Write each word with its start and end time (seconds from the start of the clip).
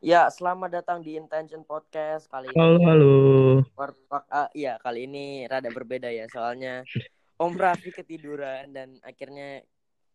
Ya, 0.00 0.32
selamat 0.32 0.80
datang 0.80 1.04
di 1.04 1.20
Intention 1.20 1.60
Podcast 1.60 2.24
kali 2.32 2.48
ini. 2.48 2.56
Halo, 2.56 2.80
halo. 2.88 3.14
Ah, 4.32 4.48
iya, 4.56 4.80
kali 4.80 5.04
ini 5.04 5.44
rada 5.44 5.68
berbeda 5.68 6.08
ya, 6.08 6.24
soalnya 6.32 6.88
Om 7.36 7.52
Raffi 7.52 7.92
ketiduran 7.92 8.72
dan 8.72 8.96
akhirnya 9.04 9.60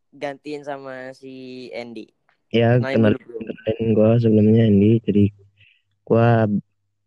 gantiin 0.10 0.66
sama 0.66 1.14
si 1.14 1.70
Andy. 1.70 2.10
Ya, 2.50 2.82
Nah, 2.82 2.98
kenalin 2.98 3.22
kenalin 3.22 3.88
gue 3.94 4.12
sebelumnya 4.26 4.66
Andy. 4.66 4.92
Jadi 5.06 5.26
gue 6.02 6.30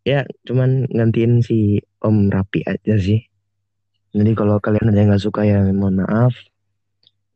ya 0.07 0.23
cuman 0.47 0.87
gantiin 0.87 1.43
si 1.43 1.83
Om 1.99 2.31
Rapi 2.31 2.63
aja 2.63 2.95
sih. 2.95 3.19
Jadi 4.15 4.31
kalau 4.39 4.55
kalian 4.63 4.87
ada 4.87 5.03
yang 5.03 5.11
nggak 5.11 5.27
suka 5.27 5.43
ya 5.43 5.67
mohon 5.75 5.99
maaf. 5.99 6.31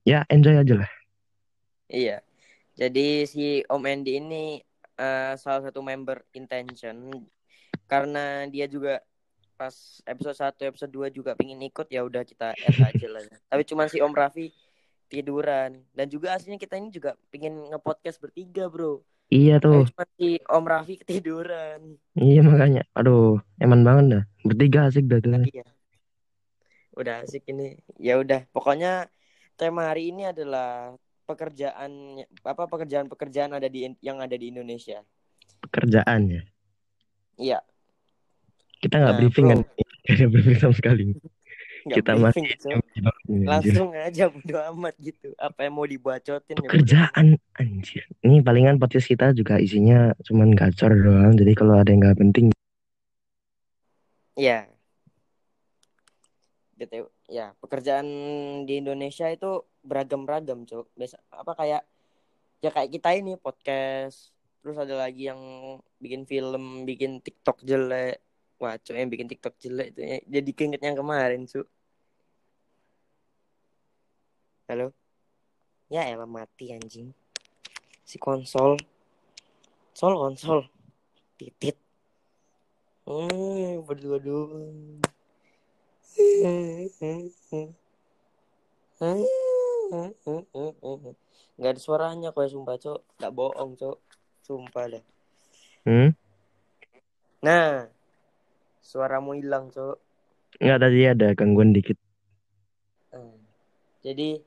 Ya 0.08 0.24
enjoy 0.32 0.56
aja 0.56 0.88
lah. 0.88 0.92
Iya. 1.92 2.24
Jadi 2.80 3.28
si 3.28 3.60
Om 3.68 3.84
Andy 3.84 4.24
ini 4.24 4.64
eh, 5.04 5.34
salah 5.36 5.62
satu 5.68 5.84
member 5.84 6.24
Intention 6.32 7.12
karena 7.92 8.48
dia 8.48 8.66
juga 8.72 9.04
pas 9.54 9.76
episode 10.08 10.36
1, 10.36 10.72
episode 10.72 10.92
2 10.92 11.14
juga 11.14 11.32
pingin 11.38 11.62
ikut 11.62 11.88
ya 11.92 12.02
udah 12.02 12.24
kita 12.26 12.56
add 12.56 12.80
aja 12.80 13.08
lah. 13.12 13.22
Tapi 13.52 13.64
cuman 13.68 13.88
si 13.92 14.02
Om 14.02 14.14
Raffi 14.16 14.50
tiduran 15.12 15.86
dan 15.94 16.10
juga 16.10 16.34
aslinya 16.34 16.58
kita 16.58 16.80
ini 16.82 16.90
juga 16.90 17.14
pingin 17.30 17.70
nge-podcast 17.70 18.18
bertiga, 18.18 18.66
Bro. 18.72 19.06
Iya 19.30 19.62
Tapi 19.62 19.66
tuh. 19.66 19.84
cuma 19.94 20.06
si 20.18 20.30
Om 20.42 20.66
Raffi 20.66 20.96
ketiduran. 21.00 21.80
Iya 22.18 22.42
makanya. 22.42 22.84
Aduh, 22.98 23.40
eman 23.62 23.86
banget 23.86 24.06
dah. 24.10 24.24
Bertiga 24.42 24.90
asik 24.90 25.06
dah 25.06 25.20
tuh. 25.22 25.32
Iya. 25.48 25.66
Udah 26.98 27.16
asik 27.26 27.46
ini. 27.50 27.78
Ya 28.02 28.18
udah, 28.18 28.46
pokoknya 28.54 29.10
tema 29.58 29.90
hari 29.90 30.10
ini 30.10 30.30
adalah 30.30 30.98
pekerjaan 31.34 31.92
apa 32.46 32.64
pekerjaan-pekerjaan 32.70 33.52
ada 33.52 33.68
di 33.68 33.90
yang 34.00 34.22
ada 34.22 34.34
di 34.34 34.54
Indonesia. 34.54 35.02
Pekerjaan 35.60 36.22
ya. 36.30 36.44
Iya, 37.34 37.60
Kita 38.78 39.02
nggak 39.02 39.14
Nah, 39.16 39.20
briefing 39.20 39.48
bro. 39.48 39.54
kan? 39.58 39.62
Gak 40.04 40.16
ada 40.20 40.28
briefing 40.28 40.58
sama 40.60 40.76
sekali. 40.76 41.04
Kita 41.84 42.12
briefing, 42.16 42.44
masih 42.44 42.44
anjir. 42.44 43.48
Langsung 43.48 43.90
aja 43.92 44.24
bodo 44.28 44.58
amat 44.76 44.96
gitu. 45.00 45.32
Apa 45.36 45.64
yang 45.64 45.74
mau 45.74 45.88
dibacotin 45.88 46.56
ya 46.60 46.68
Pekerjaan 46.68 47.28
anjir. 47.56 48.04
Ini 48.20 48.44
palingan 48.44 48.76
podcast 48.78 49.08
kita 49.08 49.32
juga 49.32 49.58
isinya 49.58 50.12
cuman 50.22 50.52
gacor 50.52 50.92
doang. 50.92 51.34
Jadi 51.34 51.52
kalau 51.56 51.80
ada 51.80 51.88
yang 51.88 52.04
nggak 52.04 52.20
penting 52.20 52.46
Iya. 54.36 54.68
Gitu. 56.76 57.08
Ya, 57.32 57.56
pekerjaan 57.64 58.08
di 58.68 58.84
Indonesia 58.84 59.32
itu 59.32 59.64
beragam-ragam, 59.84 60.68
Cok. 60.68 60.92
Biasa 60.96 61.16
apa 61.32 61.56
kayak 61.56 61.82
ya 62.60 62.70
kayak 62.72 62.90
kita 62.92 63.10
ini 63.16 63.40
podcast. 63.40 64.36
Terus 64.64 64.80
ada 64.80 64.96
lagi 64.96 65.28
yang 65.28 65.40
bikin 66.00 66.24
film, 66.28 66.88
bikin 66.88 67.20
TikTok 67.24 67.64
jelek. 67.64 68.20
Wah, 68.60 68.76
Cok, 68.80 68.96
yang 68.96 69.12
bikin 69.12 69.28
TikTok 69.32 69.56
jelek 69.60 69.96
itu 69.96 70.00
ya, 70.04 70.18
jadi 70.40 70.50
keinget 70.52 70.82
yang 70.84 71.00
kemarin, 71.00 71.48
Cok. 71.48 71.68
Halo? 74.72 74.96
Ya 75.92 76.08
elah 76.08 76.26
mati 76.26 76.72
anjing. 76.72 77.12
Si 78.08 78.16
konsol. 78.20 78.80
Sol 79.94 80.16
konsol. 80.16 80.66
Titit. 81.36 81.76
Hmm, 83.04 83.84
berdua 83.84 84.18
doang. 84.18 85.04
Gak 91.64 91.72
ada 91.74 91.80
suaranya 91.80 92.30
kok 92.34 92.44
ya 92.46 92.50
sumpah 92.50 92.78
cok 92.78 93.00
Gak 93.18 93.34
bohong 93.34 93.74
cok 93.78 93.98
Sumpah 94.46 94.86
dah 94.90 95.04
Hmm? 95.84 96.16
Nah 97.44 97.92
Suaramu 98.80 99.36
hilang 99.36 99.74
cok 99.74 99.98
Nggak 100.62 100.80
tadi 100.80 101.00
ada 101.10 101.28
gangguan 101.34 101.74
dikit 101.74 101.98
Hmm. 103.14 103.38
Jadi 104.02 104.42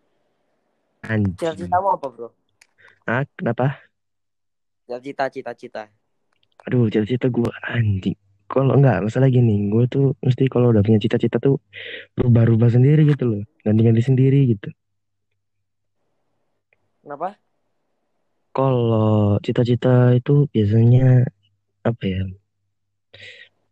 anjing. 1.06 1.38
Cita-citamu 1.38 1.94
apa 1.94 2.06
bro? 2.10 2.34
Ah, 3.06 3.22
kenapa? 3.38 3.78
Cita-cita 4.90 5.30
cita-cita 5.30 5.82
Aduh, 6.66 6.90
cita-cita 6.90 7.30
gue 7.30 7.46
anjing. 7.62 8.18
Kalau 8.46 8.78
nggak, 8.78 9.10
masalah 9.10 9.26
gini, 9.26 9.66
gue 9.66 9.84
tuh 9.90 10.14
mesti 10.22 10.46
kalau 10.46 10.70
udah 10.70 10.82
punya 10.86 11.02
cita-cita 11.02 11.42
tuh 11.42 11.58
berubah-ubah 12.14 12.70
sendiri 12.70 13.02
gitu 13.10 13.24
loh. 13.26 13.42
Ganti-ganti 13.66 14.02
sendiri 14.06 14.54
gitu. 14.54 14.70
Kenapa? 17.02 17.34
Kalau 18.54 19.36
cita-cita 19.42 20.14
itu 20.14 20.46
biasanya 20.54 21.26
apa 21.82 22.04
ya? 22.06 22.22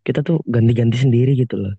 Kita 0.05 0.21
tuh 0.21 0.43
ganti-ganti 0.45 1.01
sendiri 1.01 1.33
gitu 1.39 1.55
loh. 1.55 1.73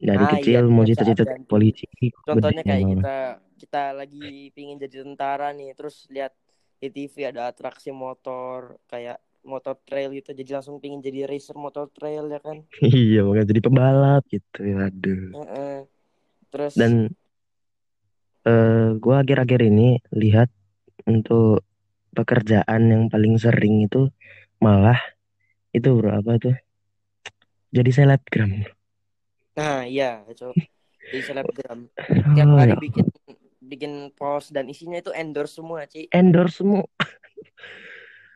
Dari 0.00 0.24
Ah, 0.24 0.30
kecil 0.38 0.62
iya, 0.66 0.72
mau 0.72 0.86
cita-cita 0.88 1.22
polisi. 1.46 1.84
Contohnya 2.24 2.62
kayak 2.62 2.86
kita 2.96 3.16
Kita 3.58 3.82
lagi 3.90 4.54
pingin 4.54 4.78
jadi 4.78 5.02
tentara 5.02 5.50
nih 5.50 5.74
Terus 5.74 6.06
lihat 6.14 6.30
di 6.78 6.86
TV 6.94 7.34
ada 7.34 7.50
atraksi 7.50 7.90
motor 7.90 8.78
Kayak 8.86 9.18
motor 9.48 9.74
trail 9.82 10.12
gitu 10.12 10.36
Jadi 10.36 10.50
langsung 10.52 10.76
pingin 10.78 11.00
jadi 11.00 11.24
racer 11.24 11.56
motor 11.56 11.88
trail 11.90 12.28
ya 12.28 12.38
kan 12.38 12.62
Iya, 12.84 13.24
makanya 13.24 13.48
jadi 13.50 13.60
pebalap 13.64 14.22
gitu. 14.28 14.60
Aduh. 14.62 15.22
Heeh. 15.34 15.76
Terus 16.52 16.72
Dan 16.76 16.92
eh 18.44 18.88
gue 18.96 19.14
akhir-akhir 19.16 19.60
ini 19.66 20.00
lihat 20.14 20.48
untuk 21.04 21.64
pekerjaan 22.12 22.88
yang 22.88 23.02
paling 23.12 23.36
sering 23.36 23.84
itu 23.84 24.08
malah 24.58 24.96
itu 25.70 25.92
bro 25.92 26.16
apa 26.16 26.40
tuh 26.40 26.56
jadi 27.68 27.90
selebgram. 27.92 28.64
Nah 29.54 29.84
iya 29.84 30.24
cok 30.24 30.56
Di 31.08 31.20
selebgram 31.20 31.88
Tiap 32.36 32.46
Oh, 32.48 32.56
hari 32.56 32.72
ya. 32.72 32.80
bikin 32.80 33.06
bikin 33.60 33.92
post 34.16 34.56
dan 34.56 34.64
isinya 34.68 34.96
itu 34.96 35.12
endorse 35.12 35.60
semua 35.60 35.84
Ci 35.84 36.08
Endorse 36.08 36.64
semua 36.64 36.84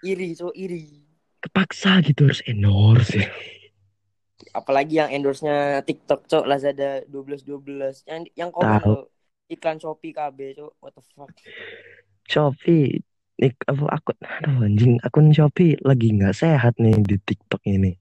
Iri 0.02 0.34
cok 0.34 0.52
iri 0.52 1.01
kepaksa 1.42 2.00
gitu 2.06 2.30
harus 2.30 2.42
endorse 2.46 3.18
ya. 3.18 3.28
Apalagi 4.52 5.00
yang 5.00 5.08
endorse-nya 5.08 5.80
TikTok 5.86 6.28
cok 6.28 6.44
Lazada 6.44 7.00
1212 7.08 8.04
Yang 8.04 8.20
yang 8.36 8.50
tuh 8.52 9.08
Iklan 9.48 9.80
Shopee 9.80 10.12
KB 10.12 10.38
cok 10.58 10.72
What 10.82 10.92
the 10.98 11.02
fuck 11.14 11.32
Shopee 12.28 13.00
nih 13.40 13.50
apa 13.66 13.84
akun 13.98 14.18
aduh 14.22 14.56
anjing 14.62 15.02
akun 15.02 15.34
Shopee 15.34 15.74
lagi 15.82 16.14
nggak 16.14 16.36
sehat 16.36 16.78
nih 16.78 16.94
di 17.02 17.16
TikTok 17.18 17.58
ini. 17.66 17.96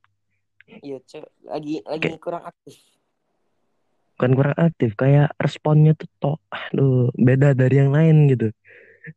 Iya 0.85 1.01
cok 1.01 1.27
Lagi 1.49 1.81
lagi 1.87 2.09
kurang 2.21 2.45
aktif 2.45 2.77
Bukan 4.15 4.31
kurang 4.37 4.57
aktif 4.59 4.93
kayak 4.93 5.33
responnya 5.41 5.97
tuh 5.97 6.09
toh 6.21 6.37
aduh 6.53 7.09
beda 7.17 7.57
dari 7.57 7.81
yang 7.81 7.89
lain 7.89 8.29
gitu. 8.29 8.53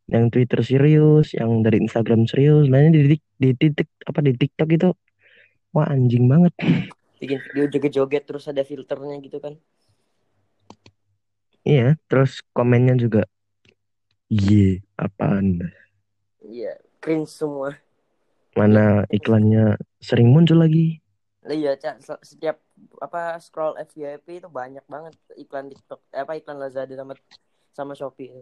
Yang 0.09 0.25
Twitter 0.33 0.61
serius, 0.65 1.27
yang 1.37 1.61
dari 1.65 1.81
Instagram 1.85 2.25
serius, 2.29 2.69
lainnya 2.73 3.01
di, 3.01 3.17
Tik- 3.17 3.33
di 3.41 3.49
titik 3.57 3.89
apa 4.05 4.21
di 4.25 4.33
TikTok 4.33 4.69
itu 4.73 4.89
wah 5.75 5.87
anjing 5.91 6.29
banget. 6.31 6.53
Bikin 7.21 7.41
video 7.41 7.65
joget-joget 7.73 8.23
Terus 8.29 8.45
ada 8.53 8.61
filternya 8.61 9.17
gitu 9.25 9.41
kan 9.41 9.57
Iya, 11.65 11.97
terus 12.13 12.45
komennya 12.53 13.01
juga 13.01 13.25
Iya, 14.29 14.85
apaan? 15.01 15.73
Iya 16.45 16.77
Cringe 17.01 17.33
semua 17.33 17.81
Mana 18.55 19.03
iklannya 19.11 19.81
sering 19.99 20.31
muncul 20.31 20.63
lagi? 20.63 21.01
Iya, 21.45 21.77
Cak, 21.77 22.01
se- 22.01 22.25
setiap 22.25 22.57
apa 23.03 23.37
scroll 23.43 23.77
FYP 23.77 24.41
itu 24.41 24.49
banyak 24.49 24.81
banget 24.89 25.13
iklan 25.37 25.69
TikTok, 25.69 26.01
eh, 26.15 26.23
apa 26.25 26.39
iklan 26.41 26.57
Lazada 26.57 26.95
sama 26.97 27.13
sama 27.75 27.93
Shopee. 27.93 28.33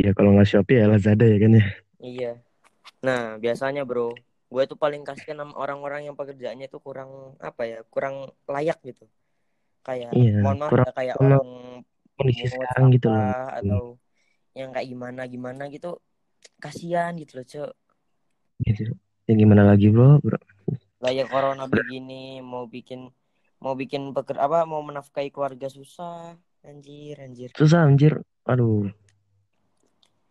Ya 0.00 0.16
kalau 0.16 0.32
nggak 0.32 0.48
Shopee 0.48 0.80
ya 0.80 0.88
Lazada 0.88 1.28
ya 1.28 1.36
kan 1.36 1.52
ya. 1.60 1.64
Iya. 2.00 2.32
Nah, 3.04 3.36
biasanya 3.36 3.84
bro, 3.84 4.16
gue 4.48 4.62
tuh 4.64 4.78
paling 4.80 5.04
kasihan 5.04 5.44
sama 5.44 5.52
orang-orang 5.60 6.08
yang 6.08 6.16
pekerjaannya 6.16 6.66
tuh 6.72 6.80
kurang 6.80 7.36
apa 7.36 7.62
ya, 7.68 7.78
kurang 7.92 8.32
layak 8.48 8.80
gitu. 8.80 9.04
Kayak, 9.84 10.12
Iya, 10.16 10.40
mohon 10.40 10.56
maaf 10.60 10.72
kurang 10.72 10.88
ya, 10.88 10.92
kayak 10.96 11.14
sama 11.20 11.24
orang 11.28 11.48
Kondisi 12.16 12.44
sekarang 12.48 12.84
gitu 12.92 13.06
loh. 13.08 13.16
sampah 13.16 13.48
atau 13.60 13.82
yang 14.56 14.70
kayak 14.72 14.88
gimana 14.88 15.22
gimana 15.28 15.62
gitu, 15.68 15.90
kasihan 16.60 17.12
gitu 17.16 17.40
loh, 17.40 17.46
cok. 17.48 17.72
Gitu. 18.64 18.92
Ya 19.28 19.34
gimana 19.36 19.62
lagi 19.68 19.88
bro? 19.92 20.20
bro? 20.20 20.36
Lah 21.00 21.12
ya 21.12 21.24
corona 21.24 21.64
begini, 21.64 22.44
mau 22.44 22.68
bikin 22.68 23.08
mau 23.60 23.76
bikin 23.76 24.16
peker 24.16 24.36
apa, 24.40 24.64
mau 24.64 24.80
menafkahi 24.84 25.32
keluarga 25.32 25.68
susah, 25.68 26.36
anjir, 26.64 27.16
anjir. 27.20 27.52
Susah 27.56 27.84
anjir. 27.84 28.20
Aduh, 28.48 28.88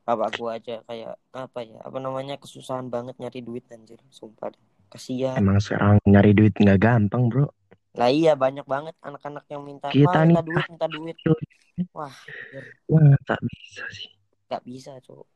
bapak 0.10 0.30
gua 0.38 0.52
aja 0.58 0.76
kayak 0.90 1.14
apa 1.32 1.60
ya 1.62 1.78
apa 1.86 1.98
namanya 2.02 2.36
kesusahan 2.42 2.88
banget 2.90 3.16
nyari 3.22 3.40
duit 3.46 3.66
anjir 3.70 4.00
sumpah 4.10 4.50
deh. 4.54 4.64
kasihan 4.90 5.38
emang 5.38 5.60
sekarang 5.62 5.96
nyari 6.10 6.32
duit 6.34 6.54
nggak 6.58 6.80
gampang 6.82 7.30
bro. 7.30 7.46
lah 8.00 8.10
iya 8.10 8.34
banyak 8.34 8.66
banget 8.66 8.96
anak-anak 9.06 9.46
yang 9.54 9.62
minta 9.66 9.88
Kita 9.94 10.20
"Ma, 10.20 10.26
minta 10.26 10.42
duit 10.42 10.66
minta 10.70 10.88
duit 10.90 11.18
wah 11.94 12.10
anjir, 12.10 12.66
Wah 12.90 13.14
tak 13.30 13.40
bisa 13.46 13.84
sih. 13.94 14.10
nggak 14.50 14.64
bisa 14.66 14.92
cowok 15.06 15.28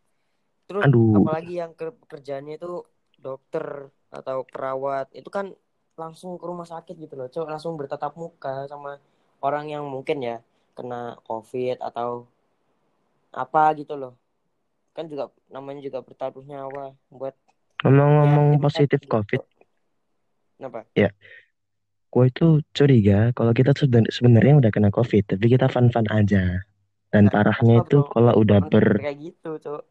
terus 0.66 0.84
Aduh. 0.90 1.14
apalagi 1.22 1.54
yang 1.62 1.72
ke- 1.78 1.94
pekerjaannya 1.94 2.58
itu 2.58 2.82
dokter 3.20 3.66
atau 4.10 4.38
kerawat 4.50 5.08
itu 5.14 5.30
kan 5.30 5.54
langsung 5.94 6.42
ke 6.42 6.46
rumah 6.50 6.66
sakit 6.66 6.96
gitu 6.98 7.14
loh 7.14 7.30
cok 7.30 7.46
langsung 7.46 7.78
bertatap 7.78 8.18
muka 8.18 8.66
sama 8.66 8.98
orang 9.46 9.70
yang 9.70 9.84
mungkin 9.86 10.18
ya 10.26 10.38
kena 10.74 11.22
covid 11.30 11.78
atau 11.78 12.26
apa 13.34 13.64
gitu 13.80 13.94
loh 13.98 14.14
kan 14.94 15.10
juga 15.10 15.34
namanya 15.50 15.82
juga 15.82 16.00
bertaruh 16.06 16.46
nyawa 16.46 16.94
buat 17.10 17.34
Ngomong-ngomong 17.84 18.56
ya, 18.56 18.60
positif 18.64 19.00
gitu. 19.04 19.12
COVID, 19.12 19.42
kenapa 20.56 20.88
gue 22.14 22.26
itu 22.30 22.48
curiga 22.78 23.34
kalau 23.34 23.58
kita 23.58 23.74
seben- 23.74 24.06
sebenarnya 24.08 24.62
udah 24.62 24.72
kena 24.72 24.94
COVID, 24.94 25.34
tapi 25.34 25.46
kita 25.50 25.66
fun-fun 25.66 26.06
aja. 26.14 26.62
Dan 27.10 27.26
Nah, 27.26 27.34
parahnya 27.34 27.82
itu 27.82 28.06
kalau 28.06 28.34
udah 28.38 28.62
ber, 28.70 29.02
kayak 29.02 29.18
gitu 29.18 29.58
cok 29.58 29.82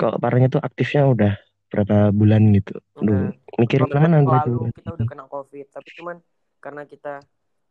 kalau 0.00 0.16
parahnya 0.16 0.48
tuh 0.48 0.64
aktifnya 0.64 1.04
udah 1.04 1.32
berapa 1.68 2.08
bulan 2.16 2.56
gitu. 2.56 2.80
Duh, 2.96 3.04
Nah, 3.04 3.36
mikir 3.60 3.84
dua 3.84 4.00
mana 4.00 4.24
minggu 4.24 4.32
gue 4.32 4.40
tuh. 4.48 4.60
kita 4.80 4.90
udah 4.96 5.06
kena 5.08 5.24
covid 5.28 5.66
tapi 5.68 5.88
cuman 5.96 6.16
karena 6.60 6.82
kita 6.88 7.20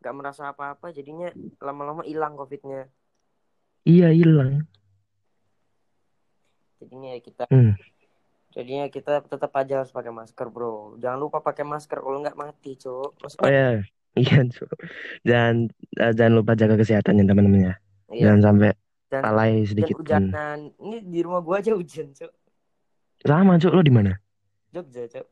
nggak 0.01 0.13
merasa 0.18 0.50
apa-apa 0.50 0.94
jadinya 0.94 1.30
lama-lama 1.62 2.06
hilang 2.06 2.38
covidnya 2.38 2.89
Iya 3.81 4.13
hilang. 4.13 4.69
Jadinya 6.81 7.10
ya 7.13 7.19
kita 7.22 7.44
Hmm. 7.48 7.74
jadinya 8.51 8.86
kita 8.89 9.24
tetap 9.24 9.51
aja 9.56 9.74
harus 9.80 9.94
pakai 9.94 10.12
masker 10.12 10.48
bro 10.51 10.98
jangan 11.00 11.19
lupa 11.22 11.39
pakai 11.39 11.63
masker 11.63 11.98
kalau 12.01 12.19
nggak 12.19 12.36
mati 12.36 12.75
cok 12.75 13.10
Oh 13.13 13.19
maksudnya 13.24 13.48
ya, 13.48 13.68
iya 14.18 14.38
Cuk. 14.54 14.69
Jangan 15.24 15.56
eh, 15.98 16.12
jangan 16.18 16.33
lupa 16.36 16.51
jaga 16.54 16.75
kesehatan 16.75 17.22
ya 17.22 17.24
teman-teman 17.24 17.62
ya. 17.72 17.74
iya 18.12 18.24
Jangan 18.28 18.42
sampai 18.44 18.69
dan 19.07 19.22
dan 19.24 19.63
sedikit 19.63 19.95
pun. 20.04 20.33
hujanan 20.33 20.60
ini 20.80 20.98
di 21.04 21.19
rumah 21.24 21.39
gua 21.39 21.60
aja 21.60 21.72
hujan 21.75 22.12
cok 22.12 22.31
Sama 23.22 23.56
Cuk, 23.56 23.72
lo 23.72 23.81
di 23.86 23.94
mana? 23.94 24.12
Jogja 24.74 25.04
cok 25.07 25.25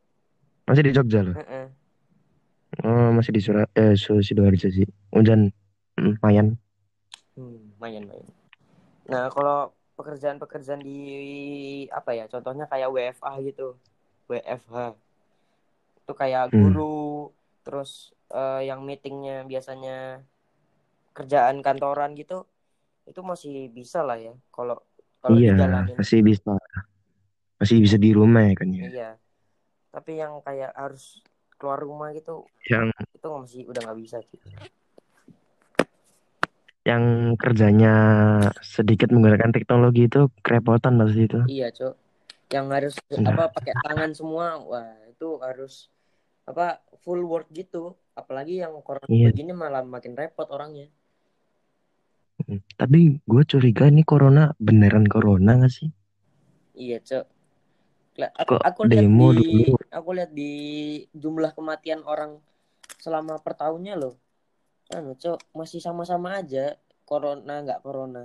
Masih 0.67 0.83
di 0.85 0.91
Jogja 0.93 1.19
lo? 1.25 1.33
Oh, 2.85 3.09
masih 3.11 3.33
di 3.35 3.41
Surabaya, 3.43 3.67
eh, 3.75 3.95
Sidoarjo 3.97 4.69
sih. 4.69 4.87
Hujan 5.11 5.49
lumayan. 5.99 6.55
hmm, 7.35 7.75
main 7.81 8.03
main 8.05 8.25
nah 9.09 9.25
kalau 9.33 9.73
pekerjaan-pekerjaan 9.99 10.81
di 10.89 10.97
apa 11.99 12.11
ya 12.19 12.25
contohnya 12.33 12.65
kayak 12.71 12.89
WFA 12.95 13.33
gitu 13.47 13.67
WFH 14.31 14.75
itu 16.01 16.11
kayak 16.21 16.43
Hmm. 16.49 16.61
guru 16.61 17.29
terus 17.65 17.91
eh, 18.33 18.61
yang 18.69 18.79
meetingnya 18.87 19.45
biasanya 19.51 19.95
kerjaan 21.17 21.57
kantoran 21.65 22.11
gitu 22.21 22.37
itu 23.09 23.21
masih 23.31 23.53
bisa 23.77 23.99
lah 24.07 24.17
ya 24.27 24.33
kalau 24.55 24.77
kalau 25.21 25.37
Iya, 25.37 25.51
dijalanin 25.51 25.95
masih 25.99 26.19
bisa. 26.29 26.51
Masih 27.59 27.77
bisa 27.83 27.97
di 27.99 28.09
rumah 28.15 28.43
ya 28.47 28.53
kan 28.55 28.69
ya. 28.71 28.87
iya 28.89 29.09
tapi 29.93 30.11
yang 30.21 30.33
kayak 30.47 30.71
harus 30.77 31.03
keluar 31.59 31.79
rumah 31.81 32.09
gitu 32.17 32.45
Yang 32.69 32.87
itu 33.17 33.27
masih 33.27 33.61
udah 33.71 33.81
nggak 33.85 33.99
bisa 34.03 34.17
sih 34.29 34.39
yang 36.89 37.03
kerjanya 37.37 37.93
sedikit 38.65 39.13
menggunakan 39.13 39.53
teknologi 39.53 40.09
itu 40.09 40.25
kerepotan 40.41 40.97
pasti 40.97 41.21
itu. 41.29 41.39
iya 41.45 41.69
cok 41.69 41.93
yang 42.49 42.65
harus 42.73 42.97
Nah. 43.13 43.29
apa 43.29 43.53
pakai 43.53 43.73
tangan 43.85 44.09
semua 44.17 44.57
wah 44.57 44.89
itu 45.05 45.37
harus 45.37 45.85
apa 46.49 46.81
full 47.05 47.21
work 47.29 47.45
gitu 47.53 47.93
apalagi 48.17 48.57
yang 48.57 48.73
corona 48.81 49.05
Iya. 49.05 49.29
begini 49.29 49.53
malah 49.53 49.85
makin 49.85 50.17
repot 50.17 50.49
orangnya 50.49 50.89
Mm. 52.39 52.63
Tapi 52.79 53.19
gue 53.19 53.43
curiga 53.43 53.91
ini 53.91 54.07
corona 54.07 54.55
beneran 54.55 55.03
corona 55.05 55.59
gak 55.59 55.75
sih? 55.75 55.91
iya 56.71 56.95
cok 57.03 57.27
aku, 58.19 58.55
Kok 58.55 58.61
aku 58.63 58.81
lihat 58.87 59.03
demo 59.03 59.27
di 59.35 59.43
dulu? 59.67 59.75
aku 59.91 60.09
lihat 60.15 60.31
di 60.31 60.51
jumlah 61.11 61.51
kematian 61.51 61.99
orang 62.03 62.39
selama 62.95 63.39
per 63.43 63.59
tahunnya 63.59 63.99
loh 63.99 64.15
anu 64.97 65.13
cok. 65.15 65.39
Masih 65.57 65.79
sama-sama 65.81 66.39
aja. 66.39 66.77
Corona 67.09 67.53
nggak 67.65 67.81
corona. 67.85 68.23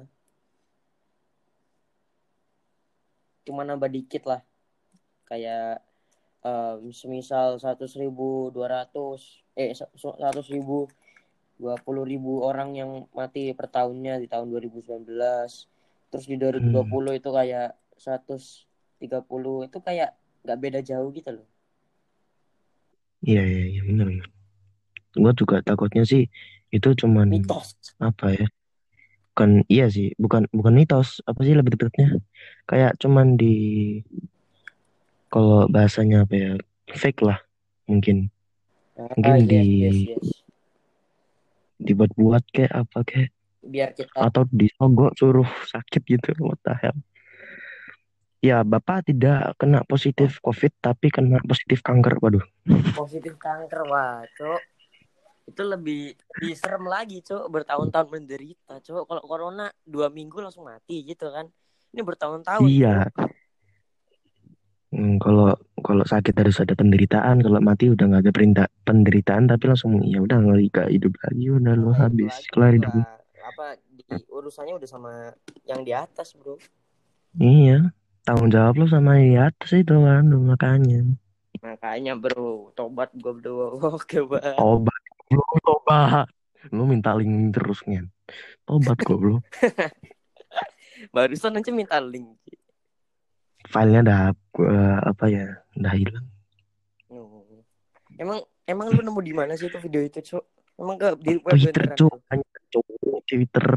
Cuma 3.45 3.63
nambah 3.65 3.91
dikit 3.93 4.25
lah. 4.25 4.41
Kayak 5.29 5.85
em, 6.45 6.93
semisal 6.93 7.57
seratus 7.61 7.97
ribu 7.97 8.53
dua 8.53 8.69
ratus 8.83 9.45
eh 9.57 9.73
seratus 9.75 10.47
ribu 10.53 10.89
dua 11.57 11.79
puluh 11.81 12.03
ribu 12.03 12.43
orang 12.43 12.75
yang 12.75 12.91
mati 13.15 13.55
per 13.55 13.71
tahunnya 13.71 14.19
di 14.19 14.27
tahun 14.27 14.51
2019 14.51 15.71
terus 16.11 16.27
di 16.31 16.37
2020 16.39 17.19
itu 17.19 17.31
kayak 17.31 17.75
130 17.99 19.67
itu 19.67 19.79
kayak 19.83 20.11
nggak 20.45 20.59
beda 20.63 20.81
jauh 20.83 21.11
gitu 21.15 21.31
loh. 21.41 21.47
Iya, 23.25 23.41
iya, 23.41 23.63
iya, 23.73 23.81
bener, 23.89 24.07
bener. 24.13 24.34
Gue 25.15 25.33
juga 25.35 25.63
takutnya 25.63 26.03
sih 26.03 26.27
itu 26.75 26.89
cuman 26.95 27.31
mitos 27.31 27.79
apa 28.03 28.35
ya? 28.35 28.47
Bukan, 29.35 29.67
iya 29.67 29.91
sih, 29.91 30.15
bukan 30.15 30.47
bukan 30.55 30.75
mitos. 30.79 31.19
Apa 31.27 31.43
sih 31.43 31.59
lebih 31.59 31.75
tepatnya? 31.75 32.23
Kayak 32.71 32.95
cuman 33.03 33.35
di 33.35 33.99
kalau 35.27 35.67
bahasanya 35.67 36.23
apa 36.23 36.35
ya? 36.35 36.51
Fake 36.95 37.25
lah 37.25 37.43
mungkin. 37.91 38.31
ah, 38.95 39.11
Mungkin 39.19 39.35
yes, 39.35 39.47
di 39.51 39.59
yes, 39.59 39.99
yes. 40.15 40.29
dibuat-buat 41.83 42.45
kayak 42.55 42.73
apa 42.87 42.99
kayak 43.03 43.31
biar 43.65 43.91
kita 43.97 44.15
atau 44.21 44.45
disogok 44.53 45.17
suruh 45.19 45.51
sakit 45.67 46.03
gitu. 46.07 46.31
What 46.39 46.63
the 46.63 46.75
hell? 46.79 46.99
Ya, 48.45 48.61
Bapak 48.61 49.09
tidak 49.09 49.57
kena 49.57 49.83
positif 49.89 50.37
COVID 50.45 50.71
tapi 50.85 51.09
kena 51.09 51.41
positif 51.49 51.81
kanker. 51.81 52.21
Waduh. 52.21 52.45
positif 52.93 53.35
kanker 53.41 53.89
wah 53.89 54.21
cok 54.37 54.61
itu 55.44 55.62
lebih 55.62 56.17
lebih 56.41 56.55
serem 56.56 56.85
lagi 56.88 57.20
cok 57.20 57.44
bertahun-tahun 57.52 58.08
menderita 58.08 58.81
cok 58.81 59.05
kalau 59.05 59.23
corona 59.25 59.69
dua 59.85 60.08
minggu 60.08 60.41
langsung 60.41 60.64
mati 60.64 61.05
gitu 61.05 61.29
kan. 61.31 61.46
Ini 61.94 62.00
bertahun-tahun 62.02 62.64
Iya. 62.67 63.06
Cok. 63.12 63.31
Hmm, 64.94 65.19
kalau 65.19 65.50
kalau 65.82 66.06
sakit 66.06 66.38
harus 66.38 66.62
ada 66.62 66.79
penderitaan, 66.79 67.43
kalau 67.43 67.58
mati 67.58 67.91
udah 67.91 68.06
nggak 68.06 68.23
ada 68.25 68.32
perintah 68.32 68.67
penderitaan 68.87 69.50
tapi 69.50 69.64
langsung 69.67 69.99
ya 70.06 70.23
udah 70.23 70.38
nggak 70.38 70.87
hidup 70.94 71.12
lagi 71.19 71.50
udah 71.50 71.75
lo 71.75 71.91
Nah, 71.91 71.99
habis 72.06 72.31
lagi 72.31 72.49
kelar 72.55 72.73
hidup. 72.79 72.94
apa 73.44 73.76
di 73.93 74.02
urusannya 74.32 74.75
udah 74.81 74.88
sama 74.88 75.12
yang 75.69 75.85
di 75.85 75.93
atas 75.93 76.32
bro. 76.32 76.56
Iya, 77.37 77.91
tanggung 78.23 78.55
jawab 78.55 78.79
lo 78.81 78.87
sama 78.87 79.19
di 79.19 79.35
atas 79.35 79.70
itu 79.75 79.93
kan 79.93 80.25
makanya. 80.31 81.02
makanya 81.58 82.14
bro. 82.14 82.70
Tobat 82.79 83.11
gue 83.12 83.32
bro 83.35 83.74
oke 83.98 84.19
banget 84.31 84.55
Tobat, 84.56 85.03
lo 85.36 85.56
tobat. 85.62 86.26
Lo 86.72 86.88
minta 86.88 87.12
link 87.12 87.53
terus 87.53 87.84
ngen. 87.84 88.08
Tobat 88.64 88.96
goblok. 89.05 89.44
barusan 91.12 91.58
aja 91.58 91.70
minta 91.74 91.98
link 92.00 92.38
Filenya 93.69 94.00
udah 94.05 94.20
gua 94.53 95.00
apa 95.03 95.24
ya 95.32 95.48
udah 95.74 95.94
hilang. 95.96 96.26
Oh. 97.08 97.64
emang 98.20 98.44
emang 98.69 98.93
lu 98.93 99.00
nemu 99.00 99.20
di 99.24 99.32
mana 99.32 99.56
sih 99.56 99.72
itu 99.72 99.81
video 99.81 100.05
itu 100.05 100.20
cok 100.20 100.44
emang 100.76 101.00
ke 101.00 101.08
di 101.24 101.41
web 101.41 101.56
Twitter 101.56 101.84
tuh 101.96 102.12
hanya 102.29 102.44
cuk 102.69 102.84
Twitter. 103.24 103.69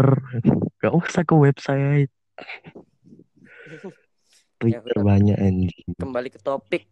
Gak 0.83 0.93
usah 0.93 1.23
ke 1.23 1.33
website. 1.33 2.11
Twitter 4.59 4.95
udah. 4.99 5.07
banyak 5.07 5.37
anjing. 5.39 5.87
kembali 5.95 6.29
ke 6.35 6.39
topik 6.43 6.91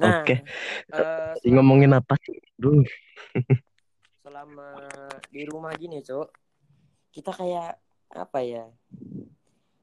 nah 0.00 0.24
Oke. 0.24 0.32
eh, 0.32 0.42
Tadi 0.88 1.44
selama- 1.44 1.54
ngomongin 1.60 1.92
apa 1.92 2.14
sih? 2.24 2.40
Duh. 2.56 2.80
selama 4.24 4.66
di 5.28 5.42
rumah 5.44 5.72
gini 5.74 6.00
cok 6.00 6.28
kita 7.10 7.30
kayak 7.30 7.76
apa 8.10 8.38
ya 8.40 8.64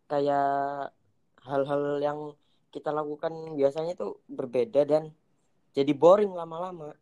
kayak 0.07 0.91
hal-hal 1.43 1.83
yang 1.99 2.19
kita 2.69 2.91
lakukan 2.91 3.31
biasanya 3.53 3.93
tuh 3.93 4.19
berbeda 4.27 4.83
dan 4.83 5.11
jadi 5.71 5.91
boring 5.91 6.31
lama-lama 6.31 6.95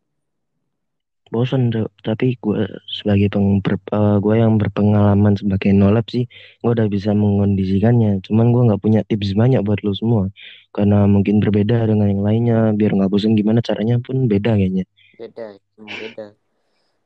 bosan 1.34 1.74
Cok. 1.74 1.90
tapi 2.06 2.38
gue 2.38 2.70
sebagai 2.86 3.26
peng 3.34 3.58
ber, 3.58 3.74
eh, 3.78 4.16
gue 4.22 4.34
yang 4.38 4.62
berpengalaman 4.62 5.34
sebagai 5.34 5.74
nolab 5.74 6.06
sih 6.06 6.30
gue 6.62 6.70
udah 6.70 6.86
bisa 6.86 7.10
mengkondisikannya 7.10 8.22
cuman 8.22 8.54
gue 8.54 8.62
nggak 8.70 8.82
punya 8.82 9.00
tips 9.02 9.34
banyak 9.34 9.60
buat 9.66 9.82
lo 9.82 9.92
semua. 9.92 10.30
Karena 10.70 11.08
mungkin 11.08 11.42
berbeda 11.42 11.88
dengan 11.88 12.06
yang 12.12 12.22
lainnya 12.22 12.58
biar 12.76 12.94
nggak 12.94 13.10
bosan 13.10 13.34
gimana 13.34 13.58
caranya 13.64 13.98
pun 13.98 14.30
beda 14.30 14.54
kayaknya. 14.54 14.84
Beda 15.18 15.58
beda. 15.76 16.26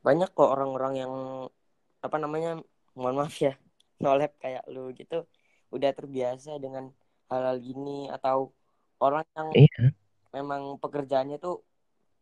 Banyak 0.04 0.30
kok 0.32 0.50
orang-orang 0.52 0.94
yang 1.00 1.12
apa 2.00 2.16
namanya 2.16 2.60
mohon 2.96 3.16
maaf 3.20 3.36
ya 3.40 3.56
nolep 4.04 4.36
kayak 4.42 4.68
lu 4.68 4.92
gitu. 4.92 5.24
Udah 5.72 5.94
terbiasa 5.94 6.58
dengan 6.58 6.90
hal-hal 7.30 7.62
gini 7.62 8.10
atau 8.10 8.50
orang 9.00 9.24
yang 9.32 9.48
iya. 9.54 9.84
memang 10.34 10.76
pekerjaannya 10.82 11.38
tuh 11.38 11.62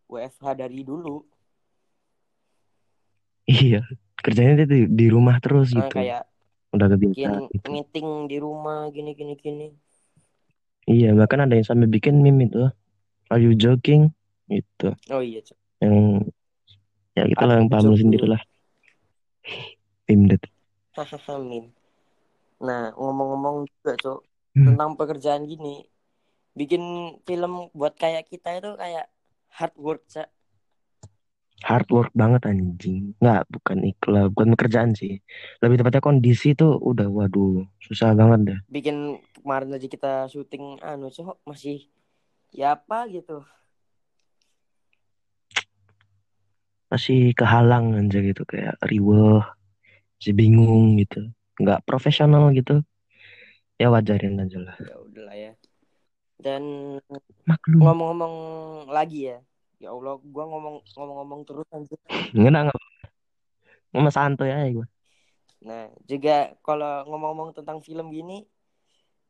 WFH 0.08 0.56
dari 0.56 0.84
dulu 0.84 1.24
iya 3.48 3.80
kerjanya 4.20 4.52
dia 4.64 4.68
di, 4.68 4.80
di 4.98 5.06
rumah 5.08 5.36
terus 5.44 5.72
Nah, 5.72 5.88
gitu 5.88 5.94
kayak 5.96 6.22
udah 6.74 6.86
bikin 7.00 7.32
kebiasaan 7.32 7.42
gitu. 7.48 7.68
meeting 7.72 8.08
di 8.30 8.36
rumah 8.36 8.78
gini 8.92 9.10
gini 9.16 9.34
gini 9.40 9.66
iya 10.88 11.16
bahkan 11.16 11.44
ada 11.44 11.54
yang 11.56 11.66
sampai 11.66 11.88
bikin 11.88 12.20
meme 12.20 12.48
itu 12.48 12.64
Are 13.28 13.44
you 13.44 13.52
joking? 13.52 14.08
Itu 14.48 14.96
Oh 15.12 15.20
iya, 15.20 15.44
Cok. 15.44 15.58
yang 15.84 16.24
ya 17.12 17.24
kita 17.28 17.44
lah 17.44 17.54
Are 17.56 17.60
yang 17.60 17.68
paham 17.68 17.92
sendiri 17.92 18.24
joking? 18.24 18.32
lah. 18.32 18.42
Tim 20.08 20.20
det. 20.32 20.42
Hahaha. 20.96 21.36
Nah, 22.64 22.82
ngomong-ngomong 22.96 23.56
juga, 23.70 23.92
Cok, 24.02 24.20
Hmm. 24.56 24.66
tentang 24.72 24.90
pekerjaan 24.98 25.44
gini, 25.46 25.86
bikin 26.58 26.82
film 27.28 27.70
buat 27.76 27.94
kayak 27.94 28.26
kita 28.32 28.58
itu 28.58 28.70
kayak 28.80 29.06
hard 29.52 29.74
work, 29.78 30.02
Cak. 30.08 30.28
Hard 31.58 31.90
work 31.90 32.14
banget 32.14 32.46
anjing. 32.46 33.18
Nggak, 33.18 33.50
bukan 33.50 33.78
iklan, 33.82 34.30
bukan 34.30 34.48
pekerjaan 34.54 34.90
sih. 34.94 35.18
Lebih 35.58 35.82
tepatnya 35.82 35.98
kondisi 35.98 36.54
tuh 36.54 36.78
udah 36.78 37.10
waduh, 37.10 37.66
susah 37.82 38.14
banget 38.14 38.40
dah. 38.54 38.60
Bikin 38.70 39.18
kemarin 39.42 39.74
aja 39.74 39.86
kita 39.90 40.12
syuting 40.30 40.78
anu, 40.78 41.10
Cok, 41.10 41.42
masih 41.42 41.90
ya 42.54 42.78
apa 42.78 43.10
gitu. 43.10 43.42
Masih 46.88 47.34
kehalang 47.34 47.92
aja 47.98 48.18
gitu 48.22 48.46
kayak 48.46 48.78
riweh, 48.86 49.42
masih 50.22 50.32
bingung 50.38 50.94
gitu. 50.96 51.26
Nggak 51.58 51.82
profesional 51.82 52.54
gitu. 52.54 52.86
Ya 53.82 53.90
wajarin 53.90 54.38
aja 54.38 54.58
lah. 54.62 54.74
Ya 54.78 54.94
udahlah 54.94 55.36
ya. 55.36 55.52
Dan 56.38 56.62
Maklum. 57.50 57.82
ngomong-ngomong 57.82 58.34
lagi 58.94 59.34
ya. 59.34 59.38
Ya 59.78 59.94
Allah, 59.94 60.18
gua 60.18 60.44
ngomong 60.50 60.82
ngomong-ngomong 60.94 61.40
terus 61.46 61.66
anjir. 61.70 61.98
Nggak, 62.34 62.70
nggak. 62.70 62.82
Ngomong 63.94 64.12
santuy 64.12 64.50
aja 64.50 64.68
gue. 64.68 64.86
Nah, 65.64 65.90
juga 66.06 66.54
kalau 66.62 67.06
ngomong-ngomong 67.08 67.50
tentang 67.56 67.82
film 67.82 68.10
gini 68.14 68.46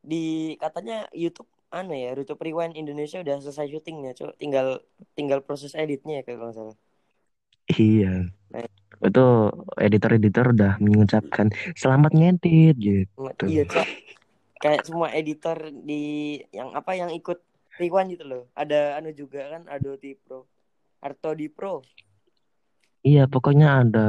di 0.01 0.53
katanya 0.61 1.09
YouTube 1.13 1.49
anu 1.69 1.93
ya, 1.93 2.17
YouTube 2.17 2.41
Rewind 2.41 2.73
Indonesia 2.73 3.21
udah 3.21 3.41
selesai 3.45 3.69
syutingnya, 3.69 4.17
Cok. 4.17 4.37
Tinggal 4.41 4.81
tinggal 5.13 5.39
proses 5.45 5.77
editnya 5.77 6.21
ya 6.21 6.23
kalau 6.25 6.53
salah. 6.53 6.77
Iya. 7.69 8.29
Nah. 8.49 8.65
Itu 8.99 9.53
editor-editor 9.79 10.51
udah 10.51 10.75
mengucapkan 10.83 11.53
selamat 11.77 12.11
ngedit 12.17 12.75
gitu. 12.77 13.31
Iya, 13.45 13.63
Cok. 13.69 13.87
Kayak 14.59 14.81
semua 14.83 15.07
editor 15.15 15.71
di 15.71 16.35
yang 16.51 16.75
apa 16.75 16.97
yang 16.97 17.13
ikut 17.15 17.39
Rewind 17.79 18.09
gitu 18.13 18.25
loh. 18.27 18.43
Ada 18.53 18.99
anu 18.99 19.15
juga 19.15 19.55
kan 19.55 19.63
Adobe 19.71 20.19
Pro. 20.19 20.45
Arto 20.99 21.31
di 21.31 21.47
Pro. 21.47 21.79
Iya, 22.99 23.31
pokoknya 23.31 23.87
ada 23.87 24.05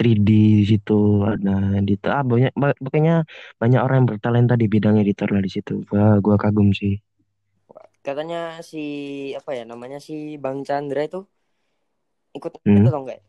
3D 0.00 0.24
di 0.24 0.64
situ, 0.64 1.20
ada 1.28 1.76
editor. 1.76 2.08
Ah, 2.08 2.24
banyak, 2.24 2.56
ba- 2.56 2.72
pokoknya 2.80 3.28
banyak 3.60 3.80
orang 3.84 3.96
yang 4.00 4.08
bertalenta 4.16 4.56
di 4.56 4.64
bidang 4.64 4.96
editor 4.96 5.28
lah 5.28 5.44
di 5.44 5.52
situ. 5.52 5.84
Wah, 5.92 6.16
gua 6.24 6.40
kagum 6.40 6.72
sih. 6.72 6.96
Katanya 8.00 8.64
si 8.64 8.84
apa 9.36 9.52
ya 9.52 9.64
namanya 9.68 10.00
si 10.00 10.40
Bang 10.40 10.64
Chandra 10.64 11.04
itu 11.04 11.24
ikut 12.32 12.52
Hmm. 12.64 12.80
ngedit 12.80 12.88
atau 12.88 13.00
enggak? 13.04 13.18
ya? 13.20 13.24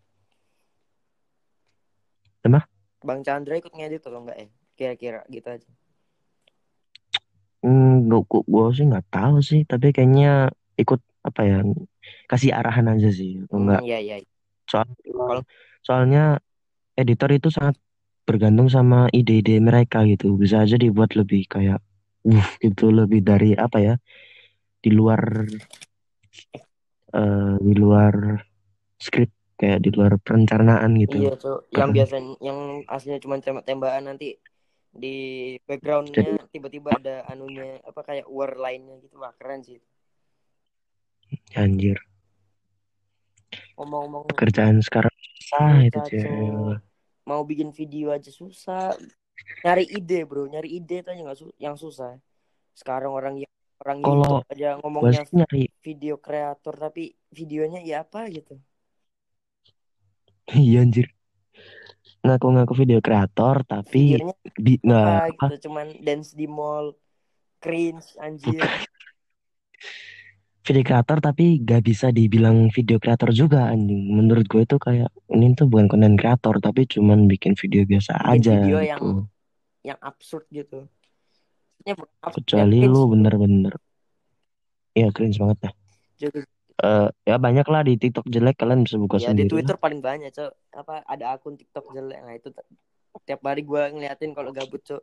Apa? 2.48 2.62
Bang 3.04 3.20
Chandra 3.28 3.54
ikut 3.60 3.72
ngedit 3.76 4.00
atau 4.00 4.20
enggak 4.24 4.38
ya? 4.40 4.48
Kira-kira 4.76 5.20
gitu 5.28 5.48
aja. 5.52 5.68
Gua, 8.06 8.22
gua 8.46 8.66
sih 8.72 8.86
nggak 8.86 9.08
tahu 9.10 9.42
sih, 9.42 9.66
tapi 9.66 9.90
kayaknya 9.90 10.54
ikut 10.78 11.02
apa 11.26 11.42
ya, 11.42 11.58
kasih 12.30 12.54
arahan 12.54 12.94
aja 12.94 13.10
sih, 13.10 13.42
atau 13.42 13.58
Hmm, 13.58 13.64
enggak. 13.66 13.82
iya 13.82 13.98
iya. 13.98 14.16
Soal, 14.70 14.88
soalnya 15.82 16.38
editor 16.98 17.30
itu 17.34 17.50
sangat 17.50 17.78
bergantung 18.26 18.70
sama 18.70 19.10
ide-ide 19.14 19.62
mereka 19.62 20.06
gitu. 20.06 20.38
Bisa 20.38 20.66
aja 20.66 20.78
dibuat 20.78 21.14
lebih 21.14 21.46
kayak, 21.50 21.82
uh, 22.30 22.48
gitu, 22.62 22.90
lebih 22.90 23.22
dari 23.22 23.54
apa 23.58 23.78
ya, 23.82 23.94
di 24.82 24.90
luar, 24.94 25.22
eh, 27.14 27.56
di 27.62 27.74
luar 27.74 28.14
skrip, 28.98 29.30
kayak 29.58 29.82
di 29.82 29.90
luar 29.94 30.18
perencanaan 30.22 30.94
gitu. 31.00 31.26
iya 31.26 31.34
tuh 31.38 31.64
yang 31.72 31.90
biasanya 31.94 32.34
yang 32.42 32.84
aslinya 32.90 33.20
cuma 33.22 33.40
tembak-tembakan 33.40 34.14
nanti 34.14 34.38
di 34.96 35.16
backgroundnya 35.68 36.48
tiba-tiba 36.48 36.96
ada 36.96 37.28
anunya 37.28 37.84
apa 37.84 38.00
kayak 38.00 38.32
war 38.32 38.56
lainnya 38.56 38.96
gitu 39.04 39.20
wah 39.20 39.36
keren 39.36 39.60
sih. 39.60 39.84
Anjir, 41.58 42.00
Ngomong-ngomong 43.76 44.32
pekerjaan 44.32 44.80
sekarang 44.80 45.12
susah 45.12 45.84
itu. 45.84 46.00
Cok. 46.00 46.80
mau 47.26 47.42
bikin 47.44 47.74
video 47.74 48.14
aja 48.14 48.30
susah. 48.30 48.94
Nyari 49.66 49.90
ide 49.90 50.24
bro, 50.24 50.48
nyari 50.48 50.80
ide 50.80 51.04
itu 51.04 51.10
aja 51.12 51.22
nggak 51.26 51.40
su- 51.40 51.58
yang 51.60 51.76
susah. 51.76 52.16
Sekarang 52.72 53.12
orang 53.12 53.44
yang 53.44 53.52
orang 53.84 54.00
Kalau 54.00 54.40
aja 54.48 54.80
ngomongnya 54.80 55.26
nyari, 55.34 55.68
video 55.84 56.16
kreator 56.22 56.78
tapi 56.78 57.12
videonya 57.34 57.84
ya 57.84 58.06
apa 58.08 58.30
gitu. 58.32 58.56
iya 60.54 60.86
anjir, 60.86 61.10
ngaku-ngaku 62.26 62.74
video 62.74 63.00
kreator 63.00 63.62
tapi 63.64 64.18
Videonya 64.18 64.36
di 64.58 64.74
nggak 64.82 65.38
apa 65.38 65.46
gitu 65.54 65.70
cuman 65.70 65.88
dance 66.02 66.34
di 66.34 66.50
mall 66.50 66.98
cringe 67.62 68.18
anjir. 68.18 68.62
video 70.66 70.82
kreator 70.82 71.22
tapi 71.22 71.62
gak 71.62 71.86
bisa 71.86 72.10
dibilang 72.10 72.74
video 72.74 72.98
kreator 72.98 73.30
juga 73.30 73.70
anjing. 73.70 74.10
Menurut 74.10 74.50
gue 74.50 74.66
itu 74.66 74.82
kayak 74.82 75.14
ini 75.30 75.54
tuh 75.54 75.70
bukan 75.70 75.86
konten 75.86 76.18
kreator 76.18 76.58
tapi 76.58 76.90
cuman 76.90 77.30
bikin 77.30 77.54
video 77.54 77.86
biasa 77.86 78.18
Bikin 78.18 78.34
aja 78.34 78.54
video 78.58 78.78
gitu. 78.82 78.90
yang 78.90 79.02
yang 79.86 80.00
absurd 80.02 80.50
gitu. 80.50 80.90
Bukan 81.86 82.10
absurd, 82.26 82.42
Kecuali 82.42 82.82
cringe 82.82 82.94
lu 82.98 83.02
bener-bener, 83.14 83.74
ya 84.98 85.14
cringe 85.14 85.38
banget 85.38 85.70
ya. 85.70 85.72
Jadi, 86.26 86.42
Eh, 86.76 87.08
ya 87.24 87.40
banyak 87.40 87.64
lah 87.72 87.88
di 87.88 87.96
TikTok 87.96 88.28
jelek 88.28 88.60
kalian 88.60 88.84
bisa 88.84 89.00
buka 89.00 89.16
ya 89.16 89.32
di 89.32 89.48
sendiri 89.48 89.48
lah. 89.48 89.52
Twitter 89.56 89.76
paling 89.80 90.02
banyak 90.04 90.28
cok 90.28 90.52
apa 90.76 91.08
ada 91.08 91.26
akun 91.32 91.56
TikTok 91.56 91.88
jelek 91.96 92.20
nah 92.20 92.36
itu 92.36 92.52
tiap 93.24 93.40
hari 93.48 93.64
gua 93.64 93.88
ngeliatin 93.88 94.36
kalau 94.36 94.52
gabut 94.52 94.84
cok 94.84 95.00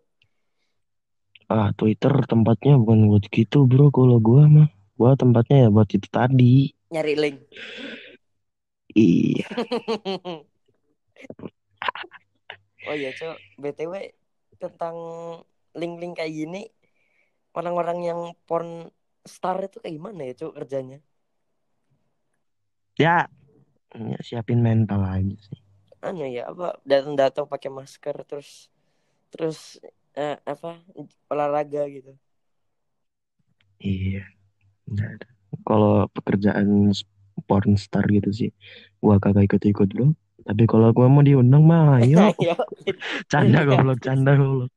Ah 1.48 1.72
Twitter 1.72 2.12
tempatnya 2.28 2.76
bukan 2.80 3.08
buat 3.12 3.24
gitu 3.28 3.64
bro. 3.68 3.92
Kalau 3.92 4.16
gua 4.20 4.48
mah, 4.48 4.68
gua 4.96 5.16
tempatnya 5.16 5.68
ya 5.68 5.68
buat 5.72 5.88
itu 5.88 6.08
tadi. 6.08 6.72
nyari 6.92 7.14
link 7.16 7.36
Iya. 8.92 9.48
oh 12.88 12.92
iya 12.92 13.16
cok 13.16 13.36
btw 13.56 13.94
tentang 14.60 14.96
link-link 15.72 16.20
kayak 16.20 16.36
gini 16.36 16.68
orang-orang 17.56 18.04
yang 18.04 18.20
porn 18.44 18.92
star 19.24 19.56
itu 19.64 19.80
kayak 19.80 19.96
gimana 19.96 20.28
ya 20.28 20.36
cok 20.36 20.52
kerjanya 20.60 21.00
Ya, 22.98 23.28
ya 23.96 24.18
siapin 24.24 24.60
mental 24.60 25.00
aja 25.04 25.36
sih. 25.48 25.60
anu 26.06 26.26
ya 26.36 26.42
apa 26.50 26.66
datang-datang 26.90 27.46
pakai 27.52 27.70
masker 27.78 28.16
terus 28.28 28.50
terus 29.32 29.58
eh, 30.18 30.36
apa 30.52 30.68
olahraga 31.32 31.82
gitu 31.96 32.12
Iya. 33.82 34.22
Ada. 34.92 35.26
Kalau 35.66 36.06
pekerjaan 36.14 36.92
porn 37.48 37.74
star 37.76 38.04
gitu 38.08 38.30
sih, 38.30 38.50
gua 39.02 39.18
kagak 39.22 39.50
ikut-ikut 39.52 39.88
bro. 39.92 40.08
Tapi 40.46 40.64
kalau 40.70 40.90
gua 40.96 41.06
mau 41.10 41.22
diundang 41.24 41.64
mah, 41.66 41.98
ayo. 42.02 42.32
Canda 43.32 43.66
goblok, 43.66 43.98
canda 44.02 44.32
goblok. 44.38 44.70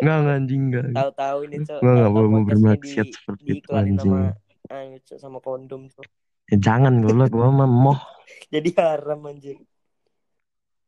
Enggak, 0.00 0.16
enggak, 0.22 0.36
anjing, 0.38 0.62
enggak. 0.70 0.86
tahu-tahu 0.94 1.38
ini 1.46 1.56
cok 1.66 1.80
Gua 1.82 1.92
nggak 1.92 2.12
tahu-tahu 2.14 2.26
mau 2.32 2.42
bermaksiat 2.46 3.08
seperti 3.10 3.50
itu, 3.58 3.70
anjing. 3.74 4.12
sama 4.12 4.98
cok 5.06 5.18
sama 5.18 5.38
kondom 5.42 5.82
cok 5.90 6.08
Ya, 6.52 6.56
jangan 6.60 7.00
goblok, 7.00 7.32
gua 7.32 7.48
mah 7.48 7.64
moh. 7.64 7.98
jadi 8.54 8.68
haram 8.76 9.24
anjir 9.24 9.56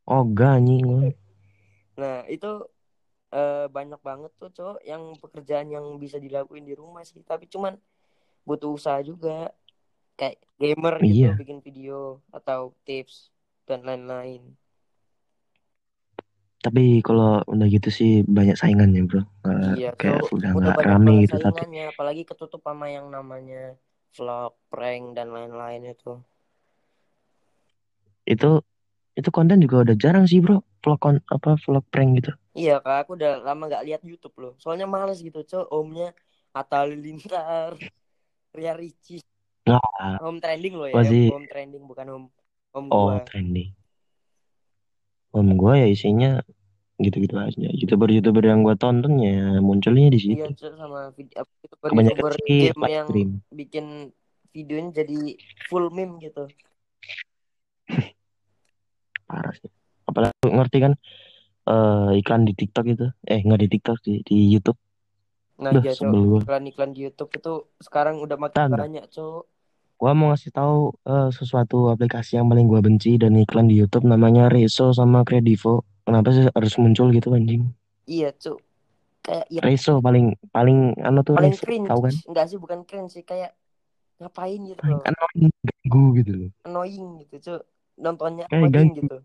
Ogah 0.04 0.60
anjing. 0.60 1.16
nah 1.96 2.26
itu 2.28 2.50
eh, 3.32 3.66
banyak 3.70 4.00
banget 4.02 4.30
tuh 4.40 4.50
cok 4.50 4.76
yang 4.84 5.02
pekerjaan 5.22 5.68
yang 5.70 5.86
bisa 6.02 6.18
dilakuin 6.18 6.66
di 6.68 6.74
rumah 6.76 7.02
sih 7.06 7.22
tapi 7.24 7.46
cuman 7.48 7.78
butuh 8.44 8.70
usaha 8.76 9.00
juga 9.00 9.50
kayak 10.18 10.36
gamer 10.60 10.94
gitu 11.06 11.30
Iya. 11.30 11.32
bikin 11.40 11.58
video 11.64 12.20
atau 12.34 12.74
tips 12.86 13.30
dan 13.68 13.80
lain-lain 13.88 14.42
Tapi 16.64 17.04
kalau 17.04 17.44
udah 17.44 17.66
gitu 17.68 17.92
sih 17.92 18.24
banyak 18.24 18.56
saingannya 18.56 19.04
bro. 19.04 19.20
Nggak- 19.44 19.76
iya 19.76 19.90
kayak 20.00 20.20
so 20.24 20.32
udah 20.36 20.48
nggak 20.56 20.76
banyak 20.80 20.88
rame 20.88 21.12
gitu 21.28 21.36
tapi 21.36 21.60
apalagi 21.92 22.22
ketutup 22.24 22.60
sama 22.64 22.86
yang 22.88 23.06
namanya 23.12 23.76
vlog 24.14 24.54
prank 24.70 25.18
dan 25.18 25.34
lain-lain 25.34 25.90
itu 25.90 26.18
itu 28.24 28.50
itu 29.14 29.28
konten 29.30 29.60
juga 29.62 29.84
udah 29.84 29.96
jarang 30.00 30.24
sih 30.26 30.40
bro. 30.42 30.64
Vlog 30.82 30.98
kon 31.00 31.16
apa 31.30 31.54
vlog 31.60 31.84
prank 31.92 32.22
gitu. 32.22 32.32
Iya 32.54 32.78
kak, 32.80 33.06
aku 33.06 33.18
udah 33.18 33.42
lama 33.42 33.66
gak 33.66 33.84
lihat 33.86 34.02
YouTube 34.06 34.34
loh. 34.38 34.52
Soalnya 34.62 34.86
males 34.86 35.18
gitu, 35.18 35.42
cok. 35.42 35.74
Omnya 35.74 36.14
Atta 36.54 36.86
Halilintar, 36.86 37.74
Ria 38.56 38.72
Ricis, 38.78 39.22
Nggak. 39.66 40.16
home 40.22 40.38
trending 40.38 40.74
loh 40.78 40.86
ya. 40.86 41.02
Masih- 41.02 41.34
Home 41.34 41.48
trending 41.50 41.82
bukan 41.82 42.06
home 42.06 42.26
home 42.70 42.88
Oh 42.94 43.10
gua. 43.10 43.26
trending. 43.26 43.74
Om 45.34 45.48
gua 45.58 45.82
ya 45.82 45.88
isinya 45.90 46.46
gitu-gitu 46.96 47.34
aja. 47.34 47.68
Youtuber-youtuber 47.74 48.44
yang 48.44 48.62
gua 48.62 48.74
tonton 48.74 49.18
ya 49.18 49.58
munculnya 49.58 50.08
di 50.08 50.20
situ. 50.20 50.46
Iya 50.46 50.74
sama 50.74 51.10
video 51.12 51.42
youtuber 51.60 51.88
Kebanyakan 51.90 52.14
youtuber 52.14 52.32
sih 52.38 52.58
game 52.70 52.82
yang 52.86 53.06
stream. 53.10 53.30
bikin 53.50 53.86
videonya 54.50 54.90
jadi 54.94 55.18
full 55.66 55.90
meme 55.90 56.22
gitu. 56.22 56.46
parah 59.24 59.54
sih 59.56 59.70
apalagi 60.04 60.36
ngerti 60.46 60.78
kan 60.80 60.92
eh 61.64 62.10
iklan 62.20 62.44
di 62.44 62.52
TikTok 62.52 62.86
itu 62.86 63.06
eh 63.24 63.40
nggak 63.40 63.60
di 63.64 63.68
TikTok 63.72 63.98
di 64.00 64.14
di 64.22 64.38
YouTube 64.52 64.78
Nah, 65.54 65.70
Duh, 65.70 65.86
iya, 65.86 65.94
Cok. 65.94 66.10
gua. 66.10 66.40
Iklan-iklan 66.42 66.90
di 66.90 67.06
YouTube 67.06 67.30
itu 67.30 67.52
sekarang 67.78 68.18
udah 68.18 68.34
makin 68.34 68.58
Tanda. 68.58 68.74
banyak, 68.74 69.06
Cok. 69.06 69.46
gua 69.94 70.10
mau 70.10 70.34
ngasih 70.34 70.50
tahu 70.50 70.90
eh, 71.06 71.30
sesuatu 71.30 71.94
aplikasi 71.94 72.34
yang 72.34 72.50
paling 72.50 72.66
gua 72.66 72.82
benci 72.82 73.14
dan 73.14 73.38
iklan 73.38 73.70
di 73.70 73.78
YouTube 73.78 74.02
namanya 74.02 74.50
Reso 74.50 74.90
sama 74.90 75.22
Kredivo 75.22 75.86
kenapa 76.04 76.28
sih 76.30 76.44
harus 76.46 76.74
muncul 76.76 77.08
gitu 77.10 77.32
anjing 77.32 77.64
Iya, 78.04 78.30
Cok. 78.30 78.58
Kayak 79.24 79.46
ya 79.48 79.60
Reso 79.64 79.96
paling 79.98 80.36
paling 80.52 80.92
anu 81.00 81.20
tuh 81.20 81.32
paling 81.32 81.56
Reso 81.56 81.64
cringe. 81.64 81.88
tahu 81.88 82.00
kan 82.04 82.14
Enggak 82.28 82.46
sih, 82.46 82.58
bukan 82.60 82.78
cringe 82.84 83.10
sih, 83.10 83.24
kayak 83.24 83.56
ngapain 84.20 84.60
gitu 84.62 84.80
loh. 84.84 85.00
annoying 85.02 85.48
ganggu 85.64 86.04
gitu 86.14 86.32
loh 86.36 86.50
Annoying 86.62 87.08
gitu, 87.24 87.36
Cok. 87.40 87.62
Nontonnya 87.96 88.44
Kayak 88.46 88.60
annoying 88.62 88.92
ganggu. 88.92 89.00
gitu. 89.00 89.16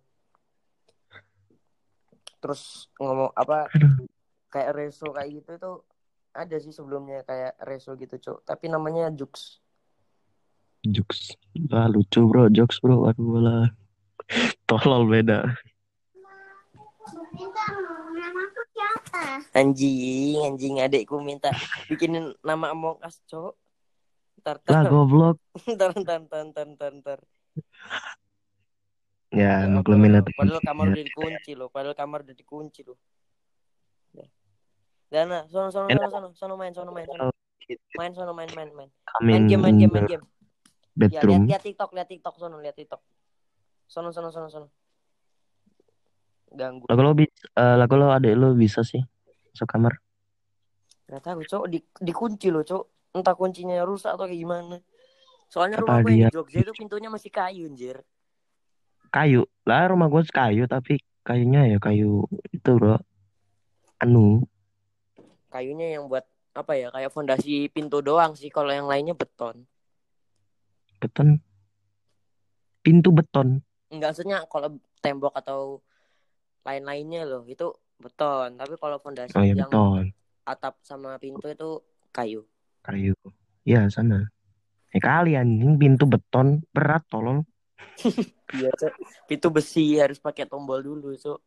Terus 2.39 2.62
ngomong 2.95 3.36
apa 3.36 3.67
aduh 3.69 4.07
kayak 4.50 4.71
reso 4.74 5.12
kayak 5.12 5.29
gitu 5.36 5.51
itu 5.55 5.71
ada 6.31 6.55
sih 6.55 6.71
sebelumnya 6.71 7.21
kayak 7.21 7.59
reso 7.62 7.93
gitu, 7.93 8.15
Cok. 8.15 8.48
Tapi 8.48 8.65
namanya 8.65 9.12
Jux. 9.12 9.59
jokes 10.79 11.36
ah 11.75 11.91
lucu 11.91 12.24
bro 12.24 12.48
jokes 12.48 12.79
bro 12.79 13.03
aduh 13.03 13.43
lah 13.43 13.67
tolol 14.63 15.03
beda 15.05 15.43
Anjing, 19.54 20.39
anjing 20.46 20.75
adekku 20.80 21.20
minta 21.20 21.50
bikinin 21.89 22.34
nama 22.46 22.72
Among 22.72 23.01
Us, 23.01 23.20
Cok. 23.25 23.54
Ntar, 24.39 24.56
lah 24.63 24.82
ntar, 24.88 24.92
goblok 24.92 25.38
ntar, 25.75 25.92
ntar, 26.00 26.20
ntar, 26.24 26.44
ntar, 26.48 26.68
ntar, 26.72 26.92
ntar. 27.04 27.20
ya 29.36 29.68
Ya 29.68 29.68
maklumin 29.68 30.16
lah 30.16 30.22
tuh 30.24 30.32
Padahal 30.32 30.63
kamar 30.63 30.86
udah 30.96 31.06
dikunci 31.06 31.51
loh. 31.60 31.68
Padahal 31.68 31.96
kamar 31.98 32.20
udah 32.24 32.36
dikunci 32.38 32.82
loh. 32.88 32.98
Ya. 34.16 34.25
Dana, 35.12 35.46
sono, 35.51 35.70
sono, 35.75 35.92
sono, 35.92 35.92
Enak. 35.92 36.10
sono, 36.10 36.28
sono 36.34 36.54
main, 36.56 36.74
sono 36.74 36.92
main, 36.96 37.06
sono 37.06 37.32
main, 38.00 38.12
sono 38.16 38.32
main, 38.32 38.50
main, 38.56 38.70
main. 38.72 38.89
Main 39.20 39.44
in 39.44 39.48
game, 39.51 39.62
main 39.62 39.75
game, 39.75 39.92
main 39.92 40.08
game. 40.08 40.25
Ya, 41.00 41.22
lihat, 41.22 41.24
bedroom 41.24 41.44
lihat 41.48 41.63
TikTok, 41.63 41.89
lihat 41.96 42.08
TikTok, 42.10 42.36
sono, 42.39 42.56
lihat 42.63 42.75
TikTok. 42.80 43.01
Sono, 43.89 44.10
sono, 44.16 44.32
sono, 44.32 44.48
sono. 44.48 44.68
Ganggu. 46.50 46.86
lagu 46.89 47.01
lo 47.06 47.13
bisa 47.13 47.46
lagu 47.77 47.94
lo 47.98 48.10
adek 48.10 48.34
lo 48.34 48.58
bisa 48.58 48.82
sih 48.82 49.01
masuk 49.53 49.70
kamar 49.70 49.98
Gak 51.10 51.25
tahu, 51.25 51.41
cok. 51.41 51.63
Di, 51.74 51.82
dikunci 52.06 52.53
loh, 52.53 52.62
cok. 52.62 53.18
Entah 53.18 53.34
kuncinya 53.34 53.82
rusak 53.82 54.13
atau 54.13 54.29
kayak 54.29 54.38
gimana. 54.46 54.77
Soalnya 55.50 55.82
Apa 55.82 55.98
rumah 55.98 55.98
gue 56.06 56.22
di 56.22 56.29
Jogja 56.29 56.62
itu 56.62 56.70
pintunya 56.77 57.10
masih 57.10 57.34
kayu, 57.34 57.65
anjir. 57.65 57.98
kayu 59.10 59.41
lah 59.65 59.89
rumah 59.89 60.06
gue 60.06 60.22
kayu 60.29 60.70
tapi 60.70 61.01
kayunya 61.25 61.65
ya 61.65 61.77
kayu 61.82 62.29
itu 62.53 62.72
bro 62.77 63.01
anu 63.98 64.46
Kayunya 65.50 65.98
yang 65.98 66.06
buat 66.06 66.29
apa 66.53 66.77
ya? 66.77 66.94
Kayak 66.94 67.10
fondasi 67.10 67.74
pintu 67.74 68.06
doang 68.06 68.38
sih. 68.38 68.53
Kalau 68.53 68.70
yang 68.70 68.86
lainnya 68.86 69.18
beton. 69.18 69.65
beton 71.01 71.41
pintu 72.86 73.10
beton 73.10 73.65
Enggak 73.89 74.13
maksudnya 74.13 74.46
kalau 74.46 74.77
tembok 75.01 75.34
atau 75.34 75.82
lain-lainnya 76.70 77.22
loh 77.26 77.44
itu 77.50 77.66
beton. 77.98 78.50
Tapi 78.62 78.74
kalau 78.78 78.98
fondasi 79.04 79.34
oh 79.36 79.44
ya 79.44 79.54
yang 79.58 79.70
beton 79.74 80.06
atap 80.46 80.74
sama 80.86 81.18
pintu 81.18 81.46
itu 81.50 81.70
kayu. 82.10 82.42
kayu 82.82 83.14
ya 83.64 83.86
sana 83.92 84.30
eh 84.90 85.02
kali 85.02 85.38
anjing 85.38 85.78
pintu 85.82 86.10
beton 86.10 86.48
berat 86.74 87.04
tolong 87.12 87.46
Iya, 88.50 88.74
cok. 88.74 88.94
Pintu 89.30 89.48
besi 89.54 89.94
harus 90.01 90.18
pakai 90.18 90.50
tombol 90.50 90.82
dulu, 90.82 91.14
cok. 91.14 91.38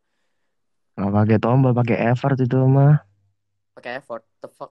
nggak 0.94 1.12
pakai 1.18 1.38
tombol 1.42 1.72
pakai 1.74 1.96
effort 2.12 2.36
itu 2.38 2.56
mah 2.62 3.02
Pakai 3.74 3.98
effort. 3.98 4.22
The 4.44 4.48
fuck. 4.52 4.70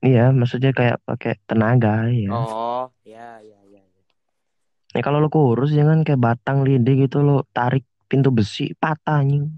iya 0.00 0.30
maksudnya 0.30 0.70
kayak 0.72 1.02
pakai 1.04 1.36
tenaga 1.44 2.06
ya 2.08 2.30
Oh, 2.32 2.86
ya, 3.02 3.42
ya, 3.42 3.58
ya. 3.66 3.82
ya. 3.82 4.00
ya 4.94 5.00
kalau 5.02 5.18
lo 5.20 5.28
kurus 5.28 5.74
jangan 5.74 6.06
kayak 6.06 6.22
batang 6.22 6.62
lidi 6.62 7.04
gitu 7.04 7.20
lo 7.20 7.42
tarik 7.52 7.84
pintu 8.06 8.30
besi 8.30 8.72
patah 8.74 9.20
anjing 9.20 9.50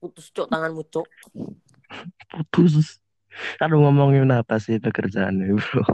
Putus, 0.00 0.32
cok, 0.32 0.48
tanganmu, 0.48 0.80
cok. 0.88 1.06
putus 2.48 2.96
aduh 3.62 3.78
ngomongin 3.78 4.26
apa 4.30 4.58
sih 4.58 4.78
pekerjaannya 4.78 5.54
bro 5.54 5.86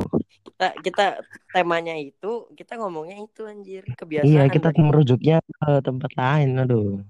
Kita, 0.47 0.73
kita 0.81 1.07
temanya 1.53 1.93
itu, 1.95 2.49
kita 2.57 2.81
ngomongnya 2.81 3.21
itu, 3.21 3.45
anjir. 3.45 3.85
Kebiasaan. 3.93 4.25
iya 4.25 4.49
kita 4.49 4.73
dari- 4.73 4.81
merujuknya 4.81 5.37
ke 5.45 5.71
tempat 5.83 6.13
lain 6.15 6.57
aduh 6.59 7.03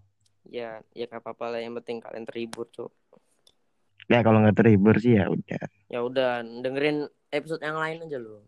Ya, 0.47 0.79
ya 0.95 1.11
gak 1.11 1.27
apa-apa 1.27 1.55
lah. 1.55 1.61
Yang 1.61 1.83
penting 1.83 1.97
kalian 2.01 2.25
terhibur, 2.25 2.67
cok. 2.71 2.91
ya 4.07 4.23
kalau 4.23 4.39
nggak 4.39 4.55
terhibur 4.57 4.95
sih 4.97 5.19
ya 5.19 5.27
udah 5.27 5.63
Ya 5.87 5.99
udah, 6.03 6.31
dengerin 6.43 7.07
episode 7.29 7.63
yang 7.63 7.79
lain 7.79 8.07
aja 8.07 8.19
loh. 8.19 8.43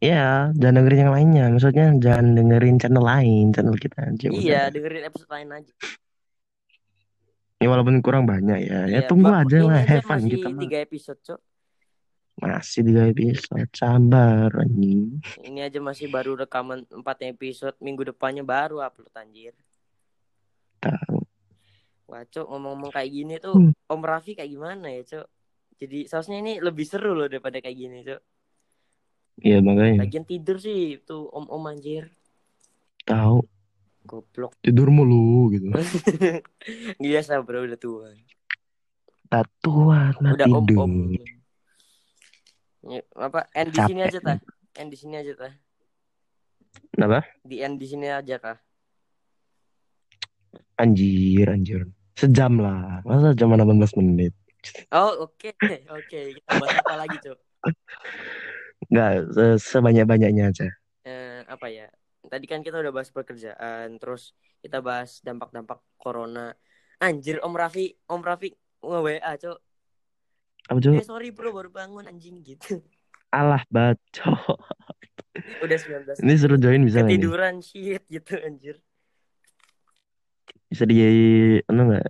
Iya, 0.00 0.48
jangan 0.56 0.74
dengerin 0.80 1.00
yang 1.04 1.12
lainnya. 1.12 1.44
Maksudnya 1.52 1.86
jangan 2.00 2.26
dengerin 2.32 2.76
channel 2.80 3.04
lain, 3.04 3.52
channel 3.52 3.76
kita 3.76 3.98
aja. 4.08 4.26
Iya, 4.26 4.32
udah. 4.32 4.64
dengerin 4.72 5.02
episode 5.04 5.30
lain 5.30 5.48
aja. 5.52 5.72
Ya 7.60 7.66
walaupun 7.68 8.00
kurang 8.00 8.24
banyak 8.24 8.64
ya. 8.64 8.88
Ya 8.88 9.04
Iya, 9.04 9.08
tunggu 9.08 9.28
Bang, 9.28 9.44
aja 9.44 9.58
lah, 9.60 9.84
have 9.84 10.00
fun 10.00 10.24
masih 10.24 10.32
kita 10.32 10.48
mah. 10.48 10.60
tiga 10.64 10.76
episode, 10.80 11.20
cok. 11.20 11.40
Masih 12.40 12.80
tiga 12.80 13.02
episode, 13.04 13.70
sabar 13.76 14.48
anjing. 14.56 15.20
Ini 15.44 15.68
aja 15.68 15.76
masih 15.76 16.08
baru 16.08 16.40
rekaman 16.40 16.88
4 16.88 17.04
episode. 17.28 17.76
Minggu 17.78 18.08
depannya 18.08 18.40
baru 18.40 18.80
upload 18.80 19.12
anjir. 19.12 19.52
Tahu. 20.80 21.20
Wah, 22.08 22.24
Cok, 22.24 22.48
ngomong-ngomong 22.48 22.90
kayak 22.90 23.10
gini 23.12 23.34
tuh, 23.36 23.52
Hmm. 23.52 23.76
Om 23.86 24.00
Raffi 24.00 24.32
kayak 24.32 24.48
gimana 24.48 24.88
ya, 24.88 25.04
Cok? 25.04 25.26
Jadi 25.76 26.08
seharusnya 26.08 26.40
ini 26.40 26.56
lebih 26.58 26.88
seru 26.88 27.12
loh 27.12 27.28
daripada 27.28 27.60
kayak 27.60 27.76
gini, 27.76 28.00
Cok. 28.02 28.20
Iya 29.40 29.58
makanya 29.64 30.04
Bagian 30.04 30.24
tidur 30.28 30.56
sih 30.60 31.00
tuh 31.00 31.28
om-om 31.32 31.64
anjir. 31.66 32.12
tahu 33.02 33.42
Goblok. 34.04 34.52
tidur 34.60 34.88
mulu 34.88 35.50
gitu. 35.54 35.70
Biasa 37.02 37.40
bro 37.40 37.64
udah 37.64 37.78
tua. 37.80 38.10
Tak 39.30 39.46
tua, 39.62 40.10
nah 40.18 40.34
Udah 40.34 40.46
tidur. 40.46 40.82
om-om. 40.82 40.94
Ya, 42.80 43.00
apa? 43.14 43.46
End 43.52 43.70
di 43.70 43.78
Capek. 43.78 43.88
sini 43.92 44.00
aja 44.02 44.18
tah. 44.18 44.38
End 44.74 44.90
di 44.90 44.98
sini 44.98 45.14
aja 45.16 45.32
tah. 45.36 45.52
Kenapa? 46.90 47.22
Di 47.44 47.56
end 47.60 47.76
di 47.78 47.86
sini 47.86 48.08
aja 48.08 48.36
kah? 48.36 48.58
Anjir, 50.76 51.46
anjir. 51.46 51.86
Sejam 52.16 52.58
lah. 52.58 53.04
Masa 53.04 53.36
cuma 53.36 53.54
18 53.54 53.94
menit? 54.00 54.32
Oh, 54.90 55.28
oke. 55.28 55.54
Oke, 55.92 56.20
kita 56.36 56.50
bahas 56.56 56.76
apa 56.76 56.94
lagi, 56.98 57.16
Cok? 57.20 57.38
Enggak, 58.90 59.10
se- 59.34 59.60
sebanyak-banyaknya 59.70 60.44
aja. 60.50 60.66
Eh, 61.06 61.40
apa 61.48 61.66
ya? 61.70 61.86
Tadi 62.20 62.44
kan 62.44 62.60
kita 62.60 62.76
udah 62.82 62.92
bahas 62.92 63.08
pekerjaan, 63.08 63.96
terus 63.96 64.36
kita 64.60 64.84
bahas 64.84 65.24
dampak-dampak 65.24 65.80
corona. 65.96 66.52
Anjir, 67.00 67.40
Om 67.40 67.54
Raffi, 67.56 67.96
Om 68.10 68.20
Raffi 68.20 68.52
nge-WA, 68.84 69.32
Cok. 69.40 69.58
Apa 70.68 70.78
tuh? 70.78 70.92
Eh, 71.00 71.04
sorry 71.06 71.32
bro, 71.32 71.50
baru 71.50 71.70
bangun 71.72 72.04
anjing 72.04 72.44
gitu. 72.44 72.84
Alah 73.30 73.62
bacot. 73.70 74.58
Udah 75.64 75.78
19. 75.78 76.16
Ini 76.20 76.34
suruh 76.36 76.58
join 76.60 76.82
bisa? 76.84 77.00
Ketiduran 77.06 77.62
shit 77.64 78.02
gitu 78.10 78.34
anjir. 78.42 78.76
Bisa 80.70 80.84
di 80.86 80.96
anu 81.66 81.80
nggak? 81.90 82.06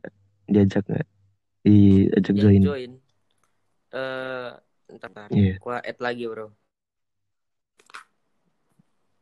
Diajak 0.50 0.84
nggak? 0.88 1.06
Diajak 1.64 2.34
join. 2.36 2.62
join. 2.64 2.90
Eh, 3.94 4.50
ntar, 4.96 5.08
ntar. 5.14 5.28
Iya. 5.32 5.54
Gua 5.62 5.76
add 5.80 5.98
lagi, 6.02 6.24
bro. 6.30 6.46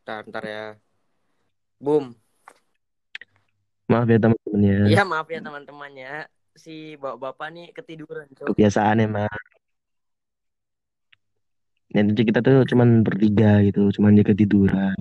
Ntar, 0.09 0.25
ntar 0.25 0.41
ya. 0.49 0.65
Boom. 1.77 2.17
Maaf 3.93 4.09
ya 4.09 4.17
teman-temannya. 4.17 4.77
Ya 4.89 5.05
maaf 5.05 5.29
ya 5.29 5.45
teman-temannya. 5.45 6.33
Si 6.57 6.97
bapak-bapak 6.97 7.49
nih 7.53 7.67
ketiduran, 7.77 8.25
Cok. 8.33 8.49
Kebiasaan 8.57 9.05
emang. 9.05 9.29
Ya, 11.93 12.01
nanti 12.01 12.25
kita 12.25 12.41
tuh 12.41 12.65
cuman 12.65 13.05
bertiga 13.05 13.61
gitu, 13.61 13.93
cuman 14.01 14.17
dia 14.17 14.25
ketiduran. 14.25 14.97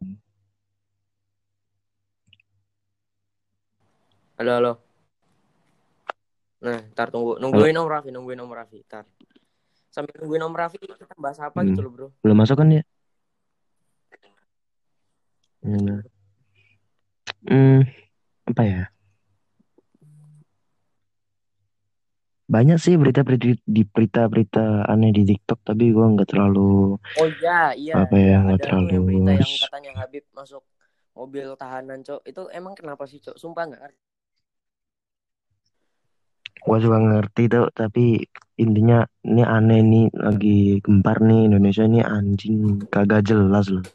Halo, 4.35 4.51
halo. 4.59 4.73
Nah, 6.67 6.83
ntar 6.91 7.15
tunggu. 7.15 7.39
Nungguin 7.39 7.79
Om 7.79 7.87
Raffi, 7.87 8.11
nungguin 8.11 8.43
Om 8.43 8.51
Raffi. 8.51 8.83
Ntar. 8.83 9.07
Sambil 9.87 10.19
nungguin 10.19 10.43
Om 10.43 10.51
Raffi, 10.51 10.83
kita 10.83 11.15
bahas 11.15 11.39
apa 11.39 11.63
Hmm. 11.63 11.71
gitu 11.71 11.79
loh, 11.79 11.91
bro. 11.95 12.07
Belum 12.19 12.35
masuk 12.43 12.59
kan 12.59 12.75
ya? 12.75 12.83
Ya. 15.67 15.97
Hmm, 17.47 17.83
apa 18.47 18.63
ya? 18.63 18.83
banyak 22.47 22.79
sih 22.79 22.95
berita-berita 22.95 23.59
di 23.67 23.83
berita-berita 23.83 24.87
aneh 24.87 25.11
di 25.11 25.27
TikTok 25.27 25.67
tapi 25.67 25.91
gue 25.91 26.05
nggak 26.15 26.31
terlalu 26.31 26.95
Oh 27.19 27.27
iya, 27.27 27.75
iya, 27.75 27.99
apa 27.99 28.15
iya. 28.15 28.39
ya 28.39 28.45
nggak 28.47 28.59
terlalu 28.63 28.87
yang 28.87 29.03
berita 29.03 29.31
yang 29.35 29.53
katanya 29.67 29.91
Habib 29.99 30.23
masuk 30.31 30.63
mobil 31.11 31.47
tahanan, 31.59 32.05
Cok. 32.07 32.21
Itu 32.23 32.47
emang 32.53 32.77
kenapa 32.77 33.03
sih, 33.09 33.19
Cok? 33.19 33.35
Sumpah 33.35 33.63
nggak 33.67 33.81
ngerti. 33.83 34.05
gue 36.67 36.77
juga 36.83 36.99
ngerti 36.99 37.43
tuh 37.47 37.71
tapi 37.71 38.27
intinya 38.59 38.99
ini 39.23 39.39
aneh 39.39 39.79
nih 39.87 40.05
lagi 40.11 40.83
gempar 40.83 41.23
nih 41.23 41.47
Indonesia 41.47 41.87
ini 41.87 42.03
anjing 42.03 42.83
kagak 42.91 43.23
jelas 43.23 43.71
loh 43.71 43.87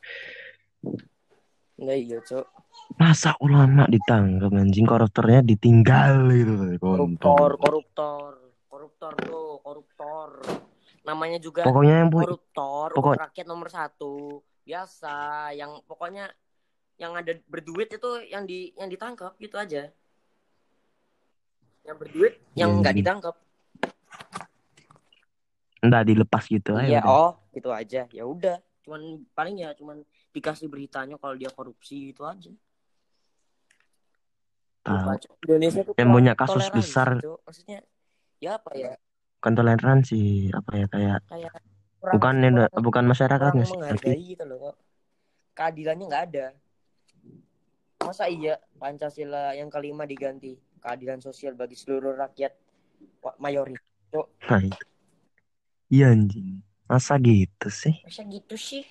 Enggak 1.76 1.98
iya, 1.98 2.18
Cok. 2.20 2.46
masa 2.96 3.36
ulama 3.38 3.84
ditangkap 3.84 4.48
anjing 4.48 4.84
koruptornya 4.84 5.40
ditinggal 5.42 6.28
gitu 6.30 6.54
Koruptor, 6.78 7.50
koruptor. 7.56 8.30
Koruptor 8.66 9.12
tuh, 9.20 9.60
koruptor. 9.60 10.28
Namanya 11.02 11.36
juga 11.36 11.62
pokoknya 11.62 11.94
yang 12.00 12.10
pu- 12.10 12.24
koruptor, 12.24 12.88
pokok- 12.96 13.20
rakyat 13.20 13.46
nomor 13.46 13.68
satu. 13.68 14.40
Biasa, 14.62 15.16
yang 15.52 15.82
pokoknya 15.84 16.30
yang 16.96 17.12
ada 17.12 17.34
berduit 17.44 17.90
itu 17.90 18.10
yang 18.24 18.46
di 18.46 18.70
yang 18.74 18.88
ditangkap 18.88 19.34
gitu 19.36 19.58
aja. 19.58 19.90
Yang 21.82 21.96
berduit 21.98 22.34
yang 22.54 22.70
Iya, 22.70 22.80
nggak 22.80 22.94
iya. 22.94 23.00
ditangkap. 23.02 23.34
enggak 25.82 26.06
dilepas 26.06 26.44
gitu 26.46 26.78
aja 26.78 26.86
Iya, 26.88 27.02
oh, 27.02 27.34
gitu 27.50 27.68
aja. 27.68 28.06
Ya 28.08 28.22
udah, 28.22 28.56
cuman 28.86 29.02
paling 29.34 29.58
ya 29.58 29.74
cuman 29.74 30.06
dikasih 30.32 30.66
beritanya 30.72 31.20
kalau 31.20 31.36
dia 31.36 31.52
korupsi 31.52 32.16
itu 32.16 32.24
aja. 32.24 32.50
tahu. 34.82 35.14
Indonesia 35.46 35.80
tuh 35.86 35.94
Yang 35.94 36.10
punya 36.10 36.32
kasus 36.34 36.66
besar. 36.74 37.08
Cok. 37.22 37.38
Maksudnya 37.46 37.78
ya 38.42 38.58
apa 38.58 38.70
ya? 38.74 38.98
bukan 39.42 39.58
toleransi 39.58 40.54
apa 40.54 40.70
ya 40.78 40.86
kayak 40.86 41.18
Kayak 41.26 41.50
kurang, 41.98 42.14
bukan 42.14 42.34
kurang, 42.38 42.82
bukan 42.82 43.04
masyarakatnya 43.10 43.64
sih 43.66 43.78
tapi 43.78 44.10
gitu 44.34 44.44
loh. 44.46 44.74
Keadilannya 45.58 46.04
nggak 46.06 46.24
ada. 46.30 46.46
Masa 48.02 48.30
iya 48.30 48.58
Pancasila 48.78 49.54
yang 49.58 49.66
kelima 49.66 50.06
diganti 50.06 50.54
keadilan 50.82 51.18
sosial 51.22 51.54
bagi 51.54 51.78
seluruh 51.78 52.18
rakyat 52.18 52.54
mayoritas. 53.38 53.82
nah 54.46 54.62
iya 55.88 56.12
anjing 56.12 56.60
masa 56.84 57.16
gitu 57.18 57.66
sih 57.72 57.96
Masa 58.04 58.22
gitu 58.28 58.54
sih? 58.58 58.84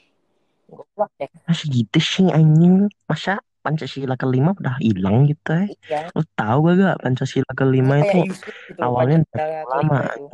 Goblok 0.72 1.12
ya. 1.20 1.28
masa 1.44 1.64
gitu 1.68 2.00
sih 2.00 2.28
anjing 2.28 2.88
masa 3.06 3.34
Pancasila 3.60 4.16
kelima 4.16 4.56
udah 4.56 4.80
hilang 4.80 5.28
gitu 5.28 5.52
ya 5.54 5.66
Iya. 5.86 6.02
lu 6.12 6.24
tahu 6.34 6.58
gak 6.66 6.76
gak 6.80 6.98
Pancasila 7.00 7.52
kelima 7.52 7.96
itu 8.00 8.26
Yusuf 8.26 8.56
gitu 8.66 8.80
awalnya 8.80 9.22
lama 9.68 10.00
itu. 10.10 10.26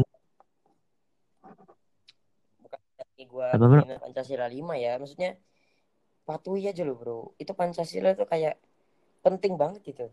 Bukan 2.61 2.79
gua 3.27 3.47
Apa, 3.51 3.65
bro? 3.65 3.81
Pancasila 3.99 4.45
5 4.47 4.73
ya. 4.75 4.95
Maksudnya 4.95 5.35
patuhi 6.23 6.67
aja 6.67 6.83
loh 6.83 6.95
bro. 6.95 7.19
Itu 7.35 7.51
Pancasila 7.51 8.13
tuh 8.13 8.25
kayak 8.25 8.55
penting 9.19 9.55
banget 9.55 9.81
gitu. 9.83 10.07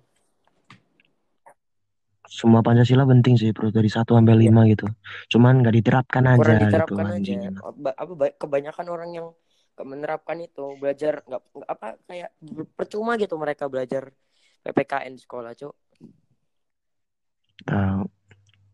semua 2.24 2.64
Pancasila 2.64 3.04
penting 3.04 3.36
sih 3.36 3.52
bro 3.52 3.68
dari 3.68 3.86
1 3.86 4.16
sampai 4.16 4.32
Iya. 4.34 4.48
5 4.48 4.64
gitu 4.64 4.88
cuman 5.28 5.60
gak 5.60 5.76
diterapkan 5.76 6.24
aja 6.24 6.40
Kurang 6.40 6.56
gitu 6.56 6.66
diterapkan 6.66 7.04
aja. 7.04 7.14
anjing 7.14 7.38
Ba- 7.76 7.94
Apa 7.94 8.12
ba- 8.16 8.34
kebanyakan 8.34 8.86
orang 8.88 9.10
yang 9.12 9.26
menerapkan 9.82 10.38
itu 10.38 10.78
belajar 10.78 11.26
nggak 11.26 11.42
apa 11.66 11.98
kayak 12.06 12.30
percuma 12.78 13.18
gitu 13.18 13.34
mereka 13.34 13.66
belajar 13.66 14.14
PPKN 14.62 15.18
sekolah 15.18 15.52
cuk. 15.58 15.74
Tahu 17.66 18.06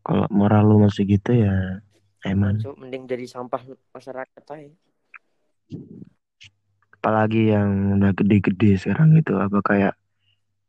kalau 0.05 0.27
moral 0.29 0.69
lu 0.69 0.77
masih 0.85 1.09
gitu 1.09 1.33
ya 1.33 1.81
Emang, 2.21 2.61
cuk 2.61 2.77
mending 2.77 3.09
jadi 3.09 3.25
sampah 3.25 3.65
masyarakat 3.97 4.43
aja. 4.45 4.69
Apalagi 7.01 7.49
yang 7.49 7.97
udah 7.97 8.13
gede-gede 8.13 8.77
sekarang 8.77 9.17
itu 9.17 9.33
apa 9.41 9.57
kayak 9.65 9.95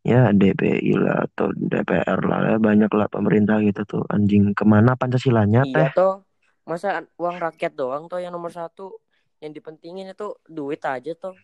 ya 0.02 0.32
DPI 0.32 0.96
lah 0.96 1.28
atau 1.28 1.52
DPR 1.52 2.24
lah 2.24 2.56
ya 2.56 2.58
banyak 2.58 2.88
lah 2.88 3.12
pemerintah 3.12 3.60
gitu 3.60 3.84
tuh. 3.84 4.04
Anjing 4.08 4.56
ke 4.56 4.63
mana 4.63 4.96
Pancasilanya 4.96 5.67
teh 5.67 5.91
iya 5.91 5.91
toh. 5.91 6.24
Masa 6.63 7.04
uang 7.20 7.36
rakyat 7.36 7.76
doang 7.76 8.08
toh 8.08 8.24
yang 8.24 8.32
nomor 8.32 8.56
satu 8.56 8.96
yang 9.41 9.51
dipentingin 9.51 10.13
itu 10.13 10.38
duit 10.45 10.80
aja 10.86 11.12
toh 11.17 11.36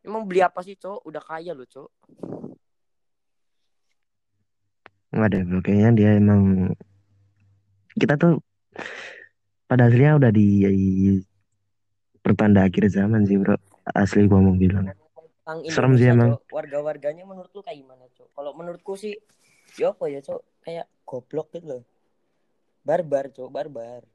emang 0.00 0.24
beli 0.24 0.40
apa 0.40 0.64
sih 0.64 0.74
cuk 0.74 1.04
udah 1.04 1.20
kaya 1.20 1.52
loh 1.52 1.68
cuk 1.68 1.92
nggak 5.14 5.28
ada 5.30 5.38
bro 5.46 5.60
kayaknya 5.62 5.90
dia 5.94 6.10
emang 6.18 6.74
kita 7.94 8.18
tuh 8.18 8.42
pada 9.70 9.86
akhirnya 9.86 10.18
udah 10.18 10.30
di 10.34 10.66
pertanda 12.24 12.64
akhir 12.64 12.88
zaman 12.88 13.28
sih 13.28 13.36
bro. 13.36 13.54
Asli 13.84 14.24
gua 14.24 14.40
mau 14.40 14.56
bilang. 14.56 14.88
Serem 15.68 15.92
sih 16.00 16.08
emang. 16.08 16.40
warga-warganya 16.48 17.28
menurut 17.28 17.52
lu 17.52 17.60
kayak 17.60 17.84
gimana 17.84 18.08
cuk 18.16 18.32
kalau 18.32 18.56
menurutku 18.56 18.96
sih 18.96 19.12
ya 19.76 19.92
apa 19.92 20.08
ya 20.08 20.24
cuk 20.24 20.40
kayak 20.64 20.88
goblok 21.04 21.52
gitu 21.52 21.66
loh. 21.68 21.82
Barbar 22.80 23.28
cuk 23.28 23.52
barbar 23.52 24.08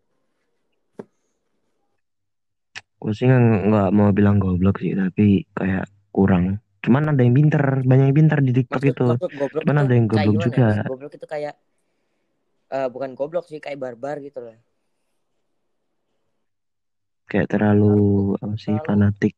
gue 2.99 3.13
sih 3.15 3.27
nggak 3.27 3.89
mau 3.95 4.11
bilang 4.11 4.37
goblok 4.37 4.83
sih 4.83 4.91
tapi 4.93 5.47
kayak 5.55 5.87
kurang. 6.11 6.59
Cuman 6.83 7.11
ada 7.11 7.21
yang 7.23 7.35
pinter 7.35 7.63
banyak 7.83 8.05
yang 8.11 8.17
pinter 8.17 8.39
di 8.43 8.51
TikTok 8.51 8.81
maksud 8.83 8.95
itu. 8.95 9.05
goblok 9.39 9.61
Cuman 9.63 9.75
itu 9.75 9.83
ada 9.83 9.93
yang 9.95 10.07
goblok 10.07 10.35
juga. 10.43 10.65
ya? 10.75 10.83
Goblok 10.83 11.13
itu 11.15 11.27
kayak 11.27 11.53
eh, 12.69 12.87
bukan 12.91 13.09
goblok 13.15 13.45
sih 13.47 13.59
kayak 13.59 13.79
barbar 13.79 14.19
gitu 14.19 14.39
loh. 14.39 14.55
Kayak 17.29 17.47
terlalu 17.53 17.93
apa 18.41 18.55
sih 18.57 18.73
Terlalu- 18.73 18.87
fanatik 18.87 19.33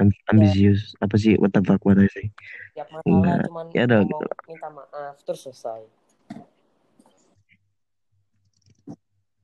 am- 0.00 0.20
ambisius. 0.32 0.96
Apa 0.98 1.14
sih 1.20 1.36
what 1.36 1.52
the 1.52 1.60
fuck 1.60 1.82
what 1.84 2.00
I 2.00 2.08
say? 2.08 2.32
Tiap 2.74 2.88
masalah 2.90 3.06
Enggak. 3.06 3.40
cuman 3.46 3.66
Ya 3.76 3.82
ada 3.84 3.96
ngomong 4.02 4.22
minta 4.48 4.68
maaf 4.72 5.16
terus 5.22 5.40
selesai 5.44 5.84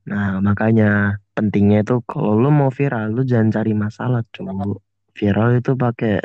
nah 0.07 0.38
makanya 0.38 1.19
pentingnya 1.35 1.83
itu 1.83 1.99
kalau 2.07 2.38
lu 2.38 2.49
mau 2.55 2.71
viral 2.71 3.11
lu 3.11 3.27
jangan 3.27 3.51
cari 3.51 3.73
masalah 3.75 4.23
cu 4.31 4.47
viral 5.19 5.59
itu 5.59 5.73
pakai 5.75 6.23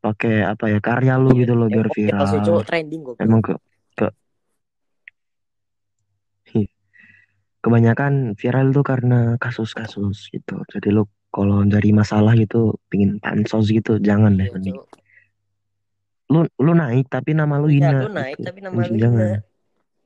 pakai 0.00 0.34
apa 0.46 0.64
ya 0.72 0.78
karya 0.80 1.14
lu 1.20 1.36
gitu 1.36 1.52
loh 1.52 1.68
Ya, 1.68 1.74
biar 1.74 1.88
viral. 1.92 2.24
sih, 2.32 2.40
trending 2.64 3.02
goblok 3.04 3.24
emang 3.24 3.40
ke 3.44 3.54
ke 3.98 4.08
kebanyakan 7.58 8.38
viral 8.38 8.70
tuh 8.70 8.84
karena 8.86 9.34
kasus-kasus 9.36 10.30
gitu. 10.30 10.62
Jadi 10.70 10.88
lu 10.94 11.04
kalau 11.28 11.60
cari 11.66 11.90
masalah 11.92 12.32
gitu 12.38 12.78
pingin 12.88 13.20
pansos 13.20 13.68
gitu 13.68 14.00
jangan 14.00 14.32
deh 14.38 14.48
Iya, 14.48 14.54
mending. 14.56 14.78
lu 16.28 16.44
lu 16.60 16.72
naik 16.76 17.08
tapi 17.08 17.32
nama 17.32 17.56
lu 17.60 17.68
Iya, 17.68 17.88
hina 17.92 17.98
lu 18.04 18.10
naik 18.12 18.36
gitu. 18.36 18.44
tapi 18.48 18.58
nama 18.64 18.74
lu 18.80 18.94
jangan. 18.96 19.20
hina. 19.20 19.47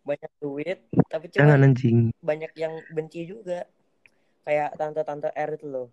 Banyak 0.02 0.32
duit 0.42 0.78
tapi 1.06 1.30
jangan 1.30 1.62
cuma 1.62 1.66
anjing. 1.70 1.98
banyak 2.18 2.52
yang 2.58 2.74
benci 2.90 3.26
juga. 3.26 3.66
Kayak 4.42 4.74
tante-tante 4.74 5.30
R 5.30 5.50
itu 5.54 5.66
loh. 5.70 5.88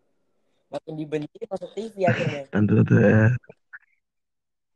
Makin 0.74 0.94
dibenci 0.98 1.38
masuk 1.46 1.70
TV 1.78 2.06
akhirnya. 2.06 2.44
Tante 2.54 2.74
tante 2.82 3.06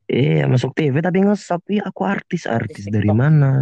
iya 0.04 0.44
masuk 0.46 0.70
TV 0.76 1.00
tapi 1.02 1.26
ngesop 1.26 1.62
iya 1.70 1.82
aku 1.86 2.06
artis. 2.06 2.46
Artis 2.46 2.86
Artis 2.86 2.92
dari 2.92 3.10
TikTok. 3.10 3.18
mana? 3.18 3.52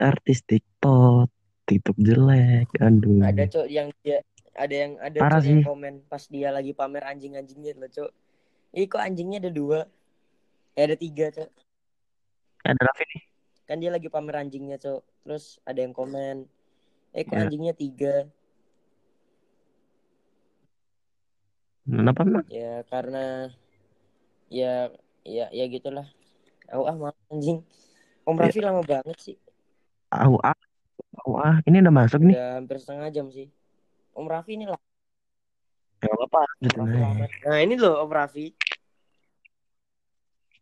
Artis 0.00 0.38
TikTok. 0.44 1.28
TikTok 1.64 1.96
jelek. 2.00 2.68
Aduh. 2.80 3.20
Ada 3.24 3.44
cok 3.48 3.66
yang 3.68 3.88
dia 4.00 4.20
ada 4.54 4.74
yang 4.74 4.92
ada 5.02 5.18
Parah 5.18 5.40
cok 5.42 5.48
yang 5.48 5.60
sih. 5.60 5.66
komen 5.66 5.94
pas 6.08 6.22
dia 6.30 6.48
lagi 6.54 6.72
pamer 6.72 7.02
anjing-anjingnya 7.04 7.74
loh 7.76 7.90
cok 7.90 8.10
Ih 8.74 8.86
kok 8.86 9.02
anjingnya 9.02 9.38
ada 9.42 9.50
dua? 9.50 9.86
Eh 10.78 10.82
ada 10.86 10.96
tiga 10.96 11.28
cok 11.34 11.50
ada 12.64 12.80
Raffi 12.80 13.04
nih 13.12 13.33
kan 13.64 13.76
dia 13.76 13.88
lagi 13.88 14.06
pamer 14.06 14.36
anjingnya 14.38 14.76
cok 14.76 15.00
terus 15.22 15.56
ada 15.62 15.80
yang 15.80 15.90
komen 15.90 16.44
eh 17.10 17.22
kok 17.22 17.32
Ya. 17.32 17.42
anjingnya 17.42 17.72
tiga 17.72 18.28
kenapa 21.84 22.20
emang 22.22 22.44
ya 22.48 22.80
karena 22.86 23.52
ya 24.48 24.88
ya 25.22 25.46
ya 25.50 25.64
gitulah 25.66 26.04
aku 26.66 26.82
ah 26.84 26.96
maaf 26.98 27.16
anjing 27.28 27.60
Om 28.24 28.36
Ya. 28.36 28.48
Raffi 28.48 28.60
lama 28.60 28.80
banget 28.80 29.18
sih 29.20 29.36
Au 30.08 30.40
ah, 30.40 30.56
au 31.20 31.36
ah, 31.36 31.60
ini 31.64 31.80
udah 31.80 31.92
masuk 31.92 32.20
nih. 32.22 32.32
udah 32.32 32.50
hampir 32.56 32.76
setengah 32.80 33.08
jam 33.10 33.26
sih 33.28 33.52
Om 34.12 34.24
Raffi 34.24 34.56
ini 34.56 34.64
lah 34.64 34.80
Ya 36.00 36.12
apa? 36.12 36.40
Nah 37.44 37.58
ini 37.60 37.76
loh 37.76 38.00
Om 38.00 38.10
Raffi 38.10 38.52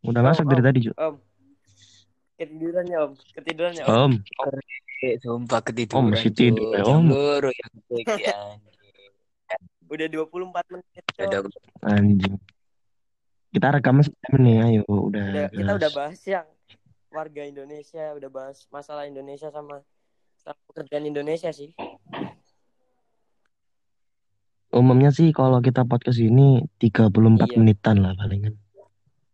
Udah 0.02 0.18
masuk 0.18 0.46
dari 0.46 0.58
Om. 0.58 0.66
tadi, 0.66 0.78
Ju. 0.82 0.92
Om 0.94 1.14
ketidurannya 2.44 2.96
Om 2.98 3.12
ketidurannya 3.32 3.84
Om 3.84 4.12
Om, 4.12 4.12
Eh, 5.02 5.18
sumpah 5.18 5.58
ketiduran. 5.60 5.98
Oh, 5.98 6.04
masih 6.08 6.30
tidur 6.30 6.62
ya, 6.70 6.82
Om. 6.84 7.10
yang 7.50 7.74
gue 7.82 8.02
ya. 8.22 8.38
udah 9.84 10.06
24 10.08 10.66
menit 10.70 10.86
Cok. 11.10 11.26
Udah 11.26 11.40
anjing. 11.84 12.36
Kita 13.50 13.66
rekam 13.68 13.98
jam 14.00 14.34
nih, 14.38 14.56
ayo. 14.62 14.82
Udah. 14.86 15.26
Udah- 15.26 15.50
kita 15.50 15.58
jelas. 15.60 15.76
udah 15.76 15.90
bahas 15.92 16.20
yang 16.24 16.46
warga 17.10 17.42
Indonesia 17.42 18.04
udah 18.14 18.30
bahas 18.30 18.64
masalah 18.68 19.04
Indonesia 19.04 19.48
sama 19.48 19.82
Sama 20.38 20.58
pekerjaan 20.66 21.04
Indonesia 21.04 21.50
sih. 21.50 21.70
Umumnya 24.72 25.12
sih 25.12 25.30
kalau 25.30 25.60
kita 25.60 25.84
podcast 25.84 26.16
ini 26.16 26.64
34 26.80 27.46
Iya. 27.46 27.58
menitan 27.58 27.96
lah 28.00 28.16
palingan. 28.16 28.56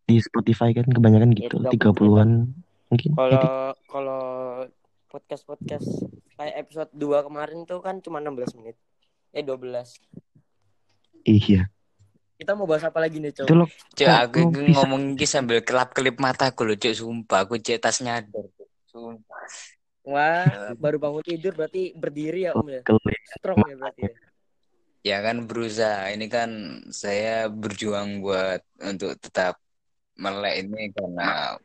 Di 0.02 0.18
Spotify 0.18 0.72
kan 0.72 0.84
kebanyakan 0.84 1.30
Iya, 1.30 1.46
gitu, 1.46 1.56
30 1.62 1.70
30-an 1.70 2.30
mungkin. 2.88 3.10
Kalau 3.14 3.72
kalau 3.88 4.22
podcast 5.08 5.42
podcast 5.48 5.88
kayak 6.36 6.68
episode 6.68 6.92
2 6.92 7.26
kemarin 7.26 7.64
tuh 7.64 7.80
kan 7.80 8.00
cuma 8.04 8.20
16 8.20 8.56
menit. 8.60 8.76
Eh 9.32 9.44
12. 9.44 9.96
iya. 11.28 11.68
Kita 12.38 12.54
mau 12.54 12.70
bahas 12.70 12.86
apa 12.86 13.02
lagi 13.02 13.18
nih, 13.18 13.34
Cok? 13.34 13.50
Cuk, 13.98 14.06
aku 14.06 14.38
iki 14.46 14.70
bisa? 14.70 14.74
ngomong 14.78 15.18
iki 15.18 15.26
sambil 15.26 15.58
kelap-kelip 15.58 16.22
mataku 16.22 16.62
loh, 16.62 16.78
Cuk, 16.78 16.94
sumpah. 16.94 17.42
Aku 17.42 17.58
cek 17.58 17.82
tas 17.82 17.98
nyadar. 17.98 18.46
Sumpah. 18.86 19.42
Wah, 20.06 20.72
baru 20.78 21.02
bangun 21.02 21.26
tidur 21.26 21.52
berarti 21.58 21.92
berdiri 21.98 22.46
ya, 22.46 22.54
Om 22.54 22.68
ya. 22.70 22.80
Kelip. 22.86 23.20
Strong 23.26 23.58
ya 23.66 23.74
berarti 23.74 24.00
ya. 24.06 24.14
Ya 25.02 25.18
kan 25.20 25.50
berusaha. 25.50 26.14
Ini 26.14 26.26
kan 26.30 26.50
saya 26.94 27.50
berjuang 27.50 28.22
buat 28.22 28.62
untuk 28.86 29.18
tetap 29.18 29.58
melek 30.14 30.62
ini 30.62 30.94
karena 30.94 31.58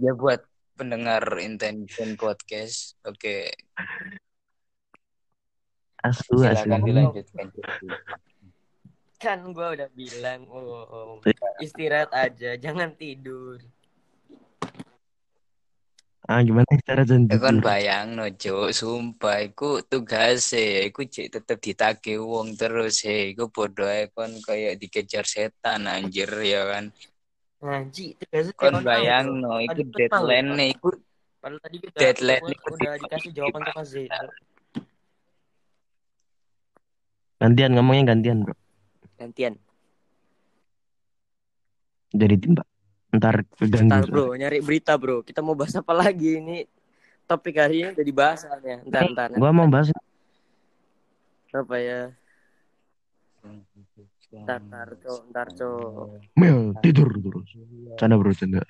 ya 0.00 0.12
buat 0.16 0.40
pendengar 0.74 1.22
intention 1.38 2.16
podcast. 2.16 2.96
Oke, 3.04 3.52
Asu, 6.00 6.40
asu. 6.40 6.64
silakan 6.64 6.80
dilanjutkan. 6.88 7.46
Kan 9.20 9.52
gua 9.52 9.76
udah 9.76 9.88
bilang, 9.92 10.48
oh, 10.48 11.20
Om. 11.20 11.28
Istirahat 11.60 12.08
aja, 12.16 12.56
jangan 12.56 12.96
tidur. 12.96 13.60
Ah, 16.30 16.40
gimana 16.46 16.70
cara 16.86 17.02
Ya 17.02 17.36
kan 17.42 17.58
bayang 17.58 18.14
no 18.14 18.30
Cuk, 18.30 18.70
sumpah 18.70 19.42
iku 19.42 19.82
tugas 19.82 20.54
e, 20.54 20.86
iku 20.86 21.02
cek 21.02 21.26
tetep 21.26 21.58
ditagih 21.58 22.22
wong 22.22 22.54
terus 22.54 23.02
he, 23.02 23.34
iku 23.34 23.50
bodoh 23.50 23.90
kon 24.14 24.38
kayak 24.38 24.78
dikejar 24.78 25.26
setan 25.26 25.90
anjir 25.90 26.30
ya 26.46 26.70
kan. 26.70 26.94
Ngaji, 27.60 28.06
tugasnya 28.16 28.52
Kon 28.56 28.72
kayak 28.72 28.84
bayang 28.88 29.26
no, 29.36 29.60
kan 29.60 29.76
deadline 29.92 30.48
nih, 30.56 30.68
iku 30.72 30.88
Padahal 31.40 31.60
tadi 31.64 31.76
kita 31.80 31.96
Deadline 31.96 32.44
udah, 32.44 32.52
itu 32.52 32.68
udah 32.76 32.92
dikasih 33.00 33.30
jawaban 33.32 33.62
sama 33.64 33.82
Z. 33.88 33.94
Gantian 37.40 37.72
ngomongnya 37.72 38.12
gantian, 38.12 38.44
Bro. 38.44 38.52
Gantian. 39.16 39.56
Jadi 42.12 42.34
timba. 42.36 42.64
Ntar 43.10 43.42
keganggu. 43.56 43.88
Ntar 43.88 44.04
bro, 44.06 44.36
nyari 44.36 44.60
berita 44.62 44.94
bro. 45.00 45.24
Kita 45.24 45.40
mau 45.42 45.56
bahas 45.56 45.74
apa 45.74 45.90
lagi 45.96 46.38
ini? 46.38 46.68
Topik 47.26 47.58
hari 47.58 47.82
ini 47.82 47.90
udah 47.96 48.06
dibahas 48.06 48.38
soalnya. 48.44 48.76
Ntar, 48.86 49.02
ntar. 49.14 49.28
Gua 49.34 49.50
mau 49.50 49.66
bahas 49.66 49.90
Apa 51.50 51.76
ya? 51.82 52.14
Ntar, 54.30 54.60
ntar, 54.62 54.88
cok. 54.96 55.20
Ntar, 55.28 55.48
cok. 55.52 56.06
Mel 56.38 56.74
tidur 56.78 57.10
terus. 57.12 57.48
Canda 57.98 58.14
bro, 58.14 58.30
canda. 58.30 58.62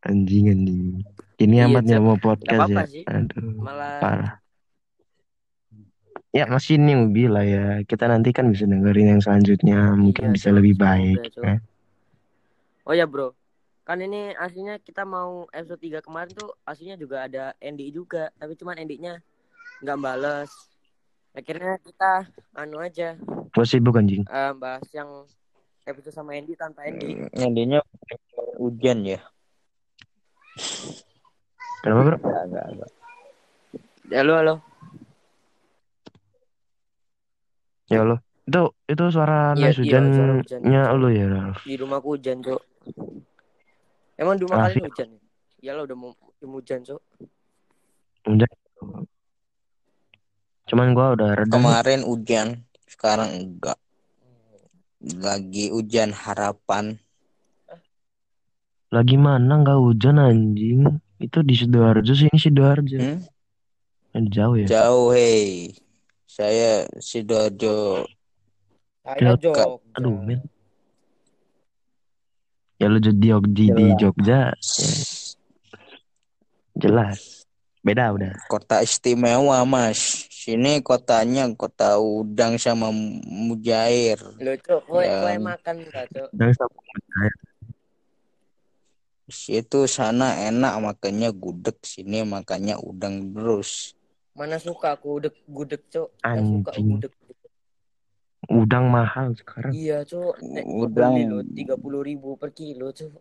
Anjing 0.00 0.46
anjing. 0.48 1.02
Ini 1.36 1.54
Iya, 1.54 1.64
amatnya 1.68 1.98
mau 2.00 2.16
podcast 2.16 2.70
ya. 2.72 2.84
sih. 2.88 3.04
Aduh, 3.04 3.60
Malah 3.60 4.00
parah. 4.00 4.32
Ya 6.32 6.44
masih 6.46 6.76
newbie 6.76 7.28
lah 7.28 7.44
ya. 7.44 7.66
Kita 7.82 8.08
nanti 8.08 8.32
kan 8.32 8.48
bisa 8.48 8.64
dengerin 8.64 9.16
yang 9.16 9.20
selanjutnya. 9.20 9.92
Mungkin 9.92 10.30
Iya, 10.30 10.32
bisa 10.32 10.48
Cok. 10.48 10.56
lebih 10.56 10.74
baik. 10.76 11.20
Cok. 11.32 11.44
ya. 11.44 11.56
Oh 12.86 12.94
ya 12.94 13.02
bro, 13.02 13.34
kan 13.82 13.98
ini 13.98 14.30
aslinya 14.32 14.78
kita 14.78 15.02
mau 15.02 15.50
episode 15.50 15.82
3 15.82 15.98
kemarin 15.98 16.30
tuh 16.30 16.54
aslinya 16.62 16.94
juga 16.94 17.26
ada 17.26 17.50
Andy 17.58 17.90
juga, 17.90 18.30
tapi 18.38 18.54
cuman 18.54 18.78
Andy-nya 18.78 19.18
nggak 19.82 19.98
bales. 19.98 20.52
Akhirnya 21.36 21.76
kita 21.78 22.24
anu 22.54 22.80
aja 22.80 23.12
Gua 23.52 23.64
sibuk 23.64 23.92
anjing. 23.94 24.24
eh, 24.24 24.52
bahas 24.52 24.84
yang 24.90 25.28
episode 25.84 26.12
sama 26.12 26.32
Andy 26.32 26.56
tanpa 26.56 26.84
Andy. 26.84 27.28
Nyandinya 27.30 27.80
hujan 28.56 29.04
ya. 29.04 29.20
Kenapa 31.80 32.00
bro? 32.02 32.16
Enggak, 32.16 32.42
enggak, 32.42 32.66
enggak. 32.72 32.90
Halo 34.08 34.32
halo. 34.34 34.54
Ya 37.86 38.02
lo. 38.02 38.16
Itu 38.46 38.62
itu 38.86 39.04
suara 39.10 39.52
Iya, 39.52 39.70
nice 39.70 39.82
iya, 39.82 39.98
suara 39.98 40.32
hujannya 40.38 40.80
hujan. 40.82 40.98
lu 40.98 41.08
ya. 41.10 41.26
Ralf? 41.28 41.58
Di 41.62 41.74
rumahku 41.76 42.08
hujan 42.16 42.36
cok. 42.40 42.62
Emang 44.16 44.34
di 44.34 44.42
rumah 44.46 44.56
Ah, 44.56 44.64
kalian 44.66 44.88
hujan? 44.88 45.08
Ya 45.60 45.72
lo 45.74 45.84
udah 45.84 45.96
mau 45.96 46.10
hujan 46.42 46.80
cok. 46.82 47.00
Hujan. 48.24 48.50
Cuman 50.66 50.92
gua 50.92 51.14
udah 51.14 51.30
reda. 51.38 51.46
nih. 51.46 51.54
Kemarin 51.54 52.00
hujan, 52.02 52.46
sekarang 52.90 53.30
enggak. 53.32 53.78
Lagi 54.98 55.70
hujan 55.70 56.10
harapan. 56.10 56.98
Lagi 58.90 59.16
mana 59.18 59.62
nggak 59.62 59.78
hujan 59.78 60.18
anjing? 60.18 60.98
Itu 61.22 61.40
di 61.46 61.54
Sidoarjo 61.54 62.12
sini 62.12 62.38
Sidoarjo. 62.38 62.98
Hmm? 62.98 63.22
Jauh 64.26 64.56
ya. 64.58 64.66
Jauh 64.66 65.12
hei. 65.14 65.70
Saya 66.26 66.88
Sidoarjo. 66.98 68.04
Saya 69.06 69.38
Jogja. 69.38 69.64
Aduh, 69.96 70.18
men. 70.18 70.42
Ya 72.76 72.92
lu 72.92 73.00
jadi 73.00 73.40
di, 73.40 73.72
di. 73.72 73.84
Jogja 73.96 74.52
ya, 74.52 74.88
jelas. 76.76 77.48
Beda 77.80 78.12
udah. 78.12 78.34
Kota 78.50 78.84
istimewa 78.84 79.64
mas. 79.64 80.28
Sini 80.46 80.78
kotanya 80.78 81.50
kota 81.58 81.98
udang 81.98 82.54
sama 82.54 82.94
mujair. 83.26 84.14
Cok, 84.38 84.78
kue 84.86 85.02
kue 85.02 85.34
makan? 85.42 85.82
Dan 86.30 86.54
sama 86.54 86.78
Situ 89.26 89.90
sana 89.90 90.38
enak 90.46 90.78
makannya 90.78 91.34
gudeg, 91.34 91.74
sini 91.82 92.22
makannya 92.22 92.78
udang 92.78 93.34
terus. 93.34 93.98
Mana 94.38 94.62
suka 94.62 94.94
aku 94.94 95.18
gudeg 95.18 95.34
gudeg 95.50 95.82
cok? 95.90 96.14
Nggak 96.22 96.38
suka 96.46 96.70
Anjing. 96.70 96.88
gudeg. 96.94 97.12
udang 98.46 98.86
mahal 98.86 99.34
sekarang. 99.34 99.74
Iya 99.74 100.06
cok, 100.06 100.46
Udang. 100.62 101.42
tiga 101.58 101.74
puluh 101.74 102.06
ribu 102.06 102.38
per 102.38 102.54
kilo 102.54 102.94
cok. 102.94 103.18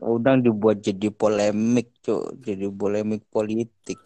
Udang 0.00 0.40
dibuat 0.40 0.80
jadi 0.80 1.12
polemik, 1.12 1.92
cuk. 2.00 2.40
Jadi 2.40 2.66
polemik 2.72 3.22
politik. 3.28 4.00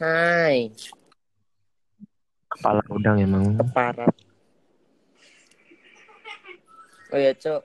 Hai, 0.00 0.68
Kepala 2.48 2.80
udang 2.88 3.16
emang. 3.20 3.56
keparat. 3.56 4.12
Oh 7.08 7.16
ya 7.16 7.32
cok, 7.32 7.62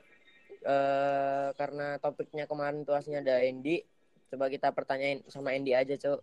eh 0.64 1.48
karena 1.52 2.00
topiknya 2.00 2.48
kemarin 2.48 2.80
tuh 2.84 2.96
aslinya 2.96 3.20
ada 3.20 3.44
Andy, 3.44 3.84
coba 4.32 4.48
kita 4.48 4.72
pertanyain 4.72 5.20
sama 5.28 5.52
Andy 5.52 5.76
aja 5.76 5.92
cok. 5.96 6.20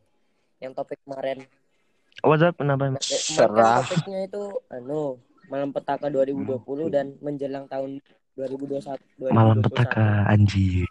Yang 0.58 0.74
topik 0.74 0.98
kemarin. 1.06 1.46
What's 2.26 2.42
up? 2.42 2.58
Kenapa? 2.58 2.94
Kan 2.94 3.02
Serah. 3.02 3.82
topiknya 3.86 4.26
itu 4.26 4.42
anu 4.70 5.18
malam 5.50 5.70
petaka 5.70 6.10
2020 6.10 6.90
dan 6.90 7.14
menjelang 7.22 7.66
tahun 7.66 8.02
2021 8.34 8.98
2021. 9.22 9.34
Malam 9.34 9.58
petaka 9.62 10.06
anjir. 10.30 10.86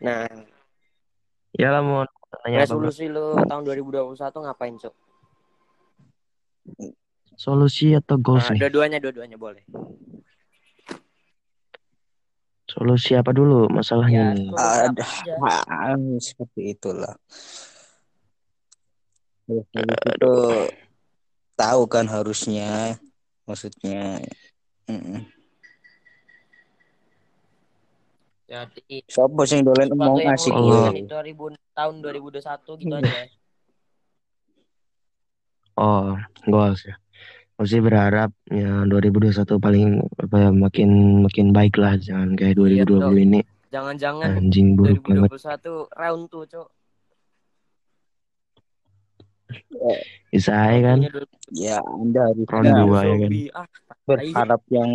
Nah, 0.00 0.28
Ya 1.56 1.72
lah 1.72 1.80
mau 1.80 2.04
nanya 2.44 2.68
apa? 2.68 2.68
Resolusi 2.68 3.08
lu 3.08 3.32
tahun 3.48 3.64
2021 3.64 4.12
ngapain, 4.44 4.76
Cok? 4.76 4.94
Solusi 7.36 7.96
atau 7.96 8.20
goals 8.20 8.44
Nah, 8.48 8.56
nih? 8.56 8.60
dua-duanya 8.68 8.98
dua-duanya 9.00 9.36
boleh. 9.40 9.64
Solusi 12.68 13.16
apa 13.16 13.32
dulu 13.32 13.72
masalahnya 13.72 14.36
Ya, 14.36 14.52
apa 14.52 14.92
Ada 14.92 15.04
ah, 15.40 15.96
seperti 16.20 16.76
itulah. 16.76 17.16
Itu 19.48 20.34
tahu 21.56 21.82
kan 21.88 22.04
harusnya, 22.04 23.00
maksudnya. 23.48 24.20
Mm-mm. 24.92 25.24
Jadi 28.46 29.02
Siapa 29.04 29.42
sih 29.42 29.58
yang 29.58 29.66
dolen 29.66 29.90
ngasih 29.90 29.98
mau 29.98 30.14
Oh. 30.56 30.62
gue? 30.62 30.78
diingat 30.86 30.94
di 30.94 31.04
2000 31.04 31.44
tahun 31.72 31.94
2021 31.98 32.78
gitu 32.78 32.94
aja. 32.94 33.18
Oh, 35.76 36.14
goals 36.46 36.80
ya. 36.82 36.94
Masih 37.56 37.80
berharap 37.80 38.30
ya 38.46 38.84
2021 38.84 39.58
paling 39.58 39.88
apa 40.14 40.36
ya 40.38 40.50
makin 40.50 40.90
makin 41.20 41.46
baik 41.50 41.74
lah 41.74 41.96
jangan 41.96 42.32
kayak 42.32 42.54
Iya, 42.54 42.84
2020 42.86 43.24
ini 43.24 43.40
Jangan-jangan 43.66 44.28
anjing 44.36 44.72
buruk 44.72 45.02
banget. 45.02 45.28
2021 45.28 45.90
round 45.92 46.22
tuh, 46.28 46.44
Cok. 46.46 46.68
Bisa 50.28 50.52
aja 50.54 50.78
kan 50.86 50.98
dulu- 51.02 51.34
Ya, 51.48 51.78
Anda 51.80 52.30
round 52.30 52.46
harusnya 52.46 52.74
dua 52.80 52.98
ya 53.02 53.14
kan. 53.16 53.30
Ah, 53.54 53.66
berharap 54.04 54.62
yang 54.68 54.90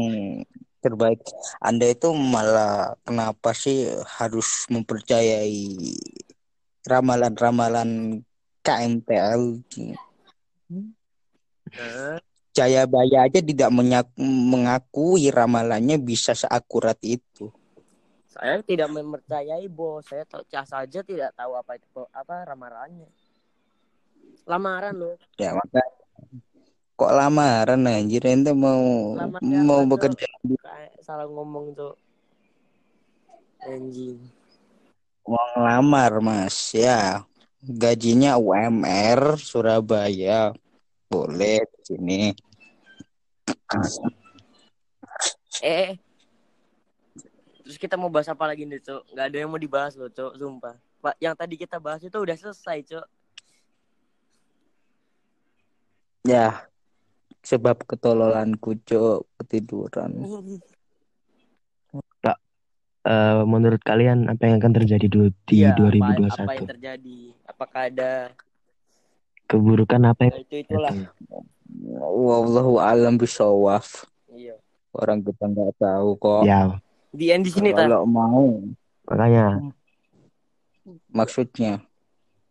terbaik. 0.81 1.21
Anda 1.61 1.93
itu 1.93 2.09
malah 2.11 2.97
kenapa 3.05 3.53
sih 3.53 3.85
harus 4.19 4.65
mempercayai 4.67 5.69
ramalan-ramalan 6.89 8.19
KMTL? 8.65 9.61
Nah, 11.71 12.17
Jayabaya 12.51 13.31
aja 13.31 13.39
tidak 13.39 13.71
mengakui 14.19 15.31
ramalannya 15.31 15.95
bisa 16.01 16.35
seakurat 16.35 16.99
itu. 16.99 17.47
saya 18.31 18.63
tidak 18.63 18.91
mempercayai 18.91 19.67
bos. 19.67 20.07
Saya 20.07 20.23
tahu 20.23 20.43
cah 20.47 20.63
saja 20.63 20.99
tidak 21.03 21.31
tahu 21.35 21.51
apa 21.55 21.75
itu 21.79 21.87
apa 22.11 22.47
ramalannya. 22.47 23.07
Lamaran 24.47 24.95
loh. 24.95 25.15
Ya 25.35 25.51
maka 25.55 25.83
kok 27.01 27.17
lamaran 27.17 27.89
anjir 27.89 28.21
ente 28.29 28.53
mau 28.53 29.17
Lamar 29.17 29.41
mau 29.41 29.81
bekerja 29.89 30.29
di 30.45 30.53
salah 31.01 31.25
ngomong 31.25 31.73
tuh. 31.73 31.97
Anjing. 33.65 34.21
mau 35.25 35.41
ngelamar 35.57 36.21
mas 36.21 36.73
ya 36.73 37.25
gajinya 37.61 38.37
UMR 38.37 39.37
Surabaya 39.41 40.53
boleh 41.09 41.65
sini 41.81 42.37
Eh. 45.61 45.93
Terus 47.61 47.77
kita 47.77 47.95
mau 47.95 48.09
bahas 48.09 48.27
apa 48.27 48.49
lagi 48.49 48.65
nih, 48.65 48.81
Cok? 48.81 49.13
Gak 49.13 49.25
ada 49.31 49.37
yang 49.37 49.47
mau 49.47 49.61
dibahas 49.61 49.93
loh, 49.95 50.09
Cok, 50.09 50.35
sumpah. 50.35 50.75
Pak, 50.99 51.15
yang 51.21 51.37
tadi 51.37 51.55
kita 51.55 51.77
bahas 51.77 52.01
itu 52.03 52.17
udah 52.17 52.35
selesai, 52.35 52.83
Cok. 52.83 53.07
ya 56.21 56.69
sebab 57.41 57.83
ketololanku 57.85 58.77
cok 58.85 59.25
ketiduran 59.41 60.11
Eh, 63.01 63.41
menurut 63.49 63.81
kalian 63.81 64.29
apa 64.29 64.45
yang 64.45 64.61
akan 64.61 64.73
terjadi 64.77 65.09
di 65.09 65.57
Iya, 65.57 65.73
apa, 65.73 65.89
apa 65.89 66.53
yang 66.53 66.61
2021? 66.61 66.69
terjadi? 66.69 67.19
Apakah 67.49 67.81
ada 67.89 68.11
Keburukan 69.49 70.01
apa 70.05 70.21
yang 70.29 70.37
itu 70.45 70.55
itulah. 70.61 70.93
wallahu 71.97 72.77
alam 72.77 73.17
bisawaf 73.17 74.05
Iya. 74.29 74.53
orang 74.93 75.25
kita 75.25 75.49
nggak 75.49 75.81
tahu 75.81 76.13
kok 76.21 76.45
Ya, 76.45 76.77
Di 77.09 77.33
end 77.33 77.49
di 77.49 77.51
sini 77.51 77.73
ta. 77.73 77.89
kalau 77.89 78.05
mau 78.05 78.61
makanya 79.09 79.73
maksudnya 81.09 81.81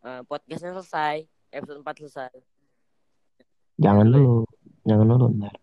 Eh, 0.03 0.21
podcastnya 0.27 0.75
selesai, 0.75 1.29
episode 1.55 1.79
4 1.79 1.95
selesai. 1.95 2.33
jangan 3.79 4.09
dulu, 4.09 4.49
jangan 4.85 5.07
dulu 5.07 5.27
ntar. 5.41 5.55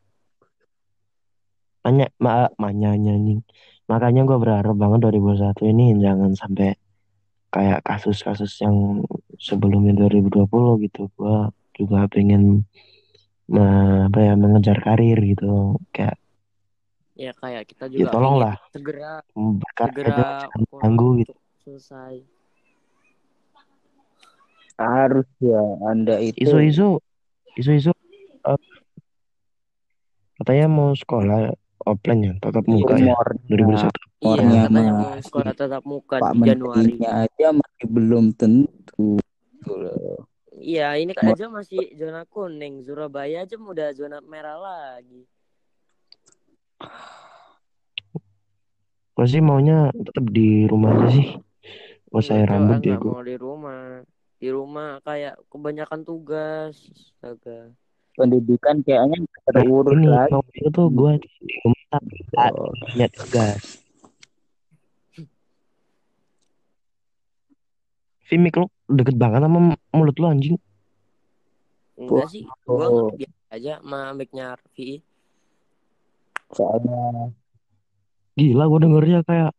Makanya, 1.84 2.08
ma, 2.20 2.52
makanya 2.60 2.90
anjing. 2.98 3.42
Makanya 3.88 4.22
gue 4.28 4.38
berharap 4.38 4.76
banget 4.76 5.00
2021 5.08 5.64
ini 5.72 5.96
jangan 6.04 6.36
sampai 6.36 6.76
kayak 7.48 7.80
kasus-kasus 7.88 8.52
yang 8.60 9.08
sebelumnya 9.40 9.96
2020 9.96 10.84
gitu. 10.84 11.08
Gue 11.16 11.48
juga 11.80 12.12
pengen 12.12 12.68
me- 13.48 14.12
apa 14.12 14.20
ya 14.20 14.34
mengejar 14.36 14.84
karir 14.84 15.16
gitu. 15.24 15.80
Kayak 15.96 16.20
Ya 17.18 17.34
kayak 17.34 17.66
kita 17.66 17.90
ya 17.90 18.06
juga 18.06 18.14
tolonglah 18.14 18.54
ingin 18.60 18.72
segera 18.76 19.12
segera 19.74 20.22
ganggu 20.78 21.24
gitu. 21.24 21.34
selesai. 21.66 22.22
harus 24.78 25.26
ya 25.42 25.58
anda 25.90 26.22
itu 26.22 26.46
Isu-isu, 26.46 27.02
isu-isu 27.58 27.90
eh, 28.46 28.60
katanya 30.38 30.66
mau 30.70 30.90
sekolah 30.94 31.54
offline 31.88 32.22
ya, 32.22 32.34
tatap 32.42 32.66
muka 32.68 32.94
ya 33.00 33.16
umurnya 33.16 33.46
2021. 33.48 34.18
Iya, 34.18 34.62
katanya 34.68 34.94
mau 34.94 35.14
sekolah 35.22 35.52
tatap 35.56 35.84
muka 35.88 36.16
Pak 36.20 36.34
di 36.34 36.40
Januari. 36.46 36.94
Aja 37.06 37.48
masih 37.54 37.86
belum 37.88 38.26
tentu 38.36 39.22
loh. 39.68 40.26
Iya, 40.58 40.98
ini 40.98 41.14
kan 41.14 41.30
Mau- 41.30 41.36
aja 41.38 41.46
masih 41.54 41.94
zona 41.94 42.26
kuning. 42.26 42.82
Surabaya 42.82 43.46
aja 43.46 43.56
udah 43.56 43.94
zona 43.94 44.18
merah 44.26 44.58
lagi. 44.58 45.30
Gue 49.18 49.26
sih 49.26 49.42
maunya 49.42 49.90
tetap 49.94 50.26
di 50.30 50.66
rumah 50.66 50.98
aja 50.98 51.10
sih. 51.14 51.30
Gue 52.10 52.22
saya 52.26 52.46
rambut 52.50 52.82
ya 52.82 52.98
mau 52.98 53.22
di 53.22 53.38
rumah. 53.38 54.02
Di 54.38 54.50
rumah 54.54 55.02
kayak 55.02 55.42
kebanyakan 55.50 56.02
tugas. 56.06 56.78
Astaga. 56.94 57.74
Pendidikan 58.18 58.82
kayaknya 58.82 59.22
Nah 59.22 59.42
terurus 59.46 59.94
ini 59.94 60.08
lagi 60.10 60.34
mau 60.34 60.44
itu 60.50 60.70
tuh 60.74 60.88
gue 60.90 61.12
di 61.22 61.54
rumah 61.62 61.84
tapi 61.94 62.16
nggak 62.34 62.50
Oh, 62.58 62.72
punya 62.74 63.08
tugas. 63.14 63.64
Vimik 68.28 68.60
lu 68.60 68.68
deket 68.92 69.16
banget 69.16 69.40
sama 69.46 69.78
mulut 69.96 70.18
lu 70.20 70.26
anjing. 70.28 70.58
Enggak 71.98 72.28
sih, 72.30 72.44
gua 72.68 72.86
oh, 72.92 73.10
biasa 73.16 73.56
aja 73.56 73.74
sama 73.80 74.14
mic-nya 74.14 74.54
Arfi. 74.54 75.02
soalnya 76.48 77.34
Gila 78.38 78.70
gue 78.70 78.80
dengernya 78.86 79.20
kayak 79.26 79.52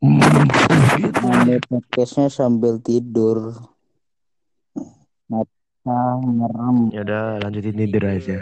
ngambil 0.00 1.58
podcastnya 1.66 2.30
sambil 2.30 2.78
tidur 2.78 3.58
mata 5.84 6.16
merem 6.18 6.76
Ya 6.90 7.00
udah 7.04 7.22
lanjutin 7.38 7.76
tidur 7.76 8.04
aja. 8.04 8.36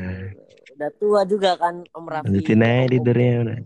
Udah 0.72 0.90
tua 0.96 1.20
juga 1.26 1.50
kan 1.56 1.82
Om 1.84 2.06
Raffi. 2.06 2.26
Lanjutin 2.30 2.62
aja 2.62 2.86
tidurnya 2.88 3.32
udah. 3.42 3.58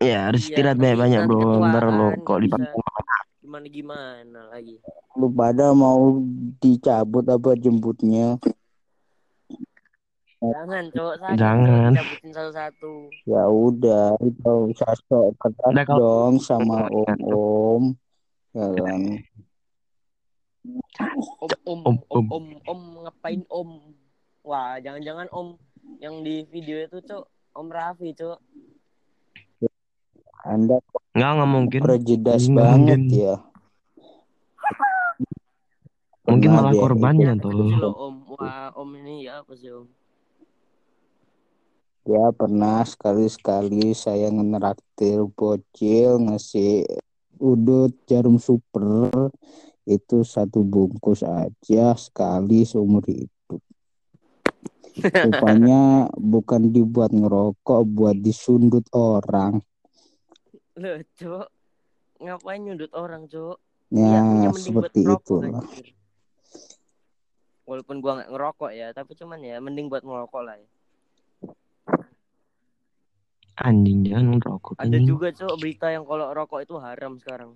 Ya 0.00 0.18
harus 0.28 0.42
Iya, 0.42 0.48
istirahat 0.48 0.76
tapi 0.76 0.84
banyak-banyak 0.86 1.20
bro. 1.26 1.42
Ntar 1.60 1.84
lo 1.84 1.92
ketuaan, 2.08 2.24
kok 2.24 2.38
dipanggil 2.40 2.72
Gimana 3.44 3.68
gimana 3.68 4.40
lagi. 4.48 4.76
lu 5.14 5.30
pada 5.30 5.70
mau 5.70 6.18
dicabut 6.58 7.22
apa 7.24 7.54
jemputnya 7.54 8.34
Jangan, 10.40 10.84
cowok 10.90 11.14
sakit. 11.16 11.36
Jangan. 11.38 11.90
Cabutin 11.94 12.30
satu-satu. 12.30 12.92
ya 13.24 13.42
udah 13.46 14.06
itu 14.20 14.50
usah 14.68 14.92
sok 15.00 15.32
keras 15.38 15.70
Udah, 15.70 15.84
kalau- 15.86 16.00
dong 16.00 16.34
sama 16.38 16.84
om 16.86 17.14
om 17.22 17.82
ya 18.52 18.66
kan 18.74 19.00
Om, 20.64 20.80
om, 21.68 21.80
Om, 22.08 22.08
om, 22.08 22.44
om. 22.64 22.80
ngapain 23.04 23.44
om? 23.48 23.68
Wah, 24.40 24.76
jangan-jangan 24.76 25.28
om 25.28 25.56
yang 26.00 26.24
di 26.24 26.44
video 26.48 26.80
itu, 26.80 27.00
cok. 27.00 27.24
Om 27.52 27.68
Raffi, 27.68 28.12
cok. 28.12 28.38
anda 30.44 30.76
Nggak 31.14 31.30
nggak 31.34 31.50
mungkin. 31.50 31.80
prejudice 31.80 32.46
Nggak 32.48 32.58
banget 32.58 33.00
mungkin. 33.00 33.18
ya 33.18 33.34
Mungkin 36.24 36.48
malah 36.50 36.72
dia 36.72 36.80
korbannya 36.80 37.30
Apa 37.30 37.38
tuh. 37.38 37.50
sih 37.62 37.76
lo, 37.76 37.90
om? 37.94 38.14
Wah, 38.30 38.68
om 38.74 38.88
ini 38.94 39.24
ya 39.24 39.40
apa 39.40 39.52
sih, 39.54 39.68
om? 39.68 39.86
Ya 42.04 42.30
pernah 42.30 42.84
sekali-sekali 42.84 43.92
saya 43.92 44.28
ngeraktir 44.28 45.24
bocil 45.30 46.20
ngasih 46.22 46.84
udut 47.36 47.92
jarum 48.04 48.36
super 48.36 49.32
itu 49.84 50.24
satu 50.24 50.64
bungkus 50.64 51.20
aja 51.20 51.92
sekali 51.96 52.64
seumur 52.64 53.04
hidup. 53.04 53.60
Rupanya 55.04 56.08
bukan 56.32 56.72
dibuat 56.72 57.12
ngerokok, 57.12 57.80
buat 57.84 58.16
disundut 58.16 58.88
orang. 58.96 59.60
Loh, 60.80 60.98
cok. 61.20 61.46
Ngapain 62.24 62.60
nyundut 62.64 62.92
orang, 62.96 63.28
cok? 63.28 63.56
Ya 63.92 64.22
mending 64.24 64.56
seperti 64.58 65.00
itu 65.04 65.34
lah. 65.44 65.62
Walaupun 67.64 67.96
gua 68.00 68.20
nggak 68.20 68.30
ngerokok 68.32 68.70
ya, 68.72 68.88
tapi 68.96 69.12
cuman 69.16 69.40
ya 69.40 69.56
mending 69.60 69.86
buat 69.92 70.02
ngerokok 70.02 70.42
lah 70.42 70.56
ya. 70.56 70.68
Anjing 73.54 74.02
jangan 74.02 74.34
ngerokok 74.34 74.74
Ada 74.82 74.98
anjing. 74.98 75.06
juga 75.06 75.28
cok 75.30 75.54
berita 75.62 75.86
yang 75.94 76.02
kalau 76.02 76.26
rokok 76.34 76.60
itu 76.66 76.74
haram 76.82 77.22
sekarang. 77.22 77.54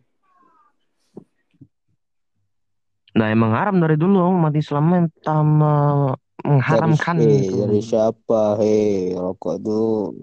Nah 3.18 3.34
emang 3.34 3.50
haram 3.50 3.82
dari 3.82 3.98
dulu 3.98 4.22
umat 4.30 4.54
Islam 4.54 4.94
entah 4.94 5.42
me- 5.42 6.14
mengharamkan 6.46 7.18
Dari, 7.18 7.34
eh, 7.34 7.42
itu. 7.42 7.54
dari 7.66 7.80
siapa? 7.82 8.54
Hei, 8.62 9.10
rokok 9.18 9.56
tuh 9.58 10.14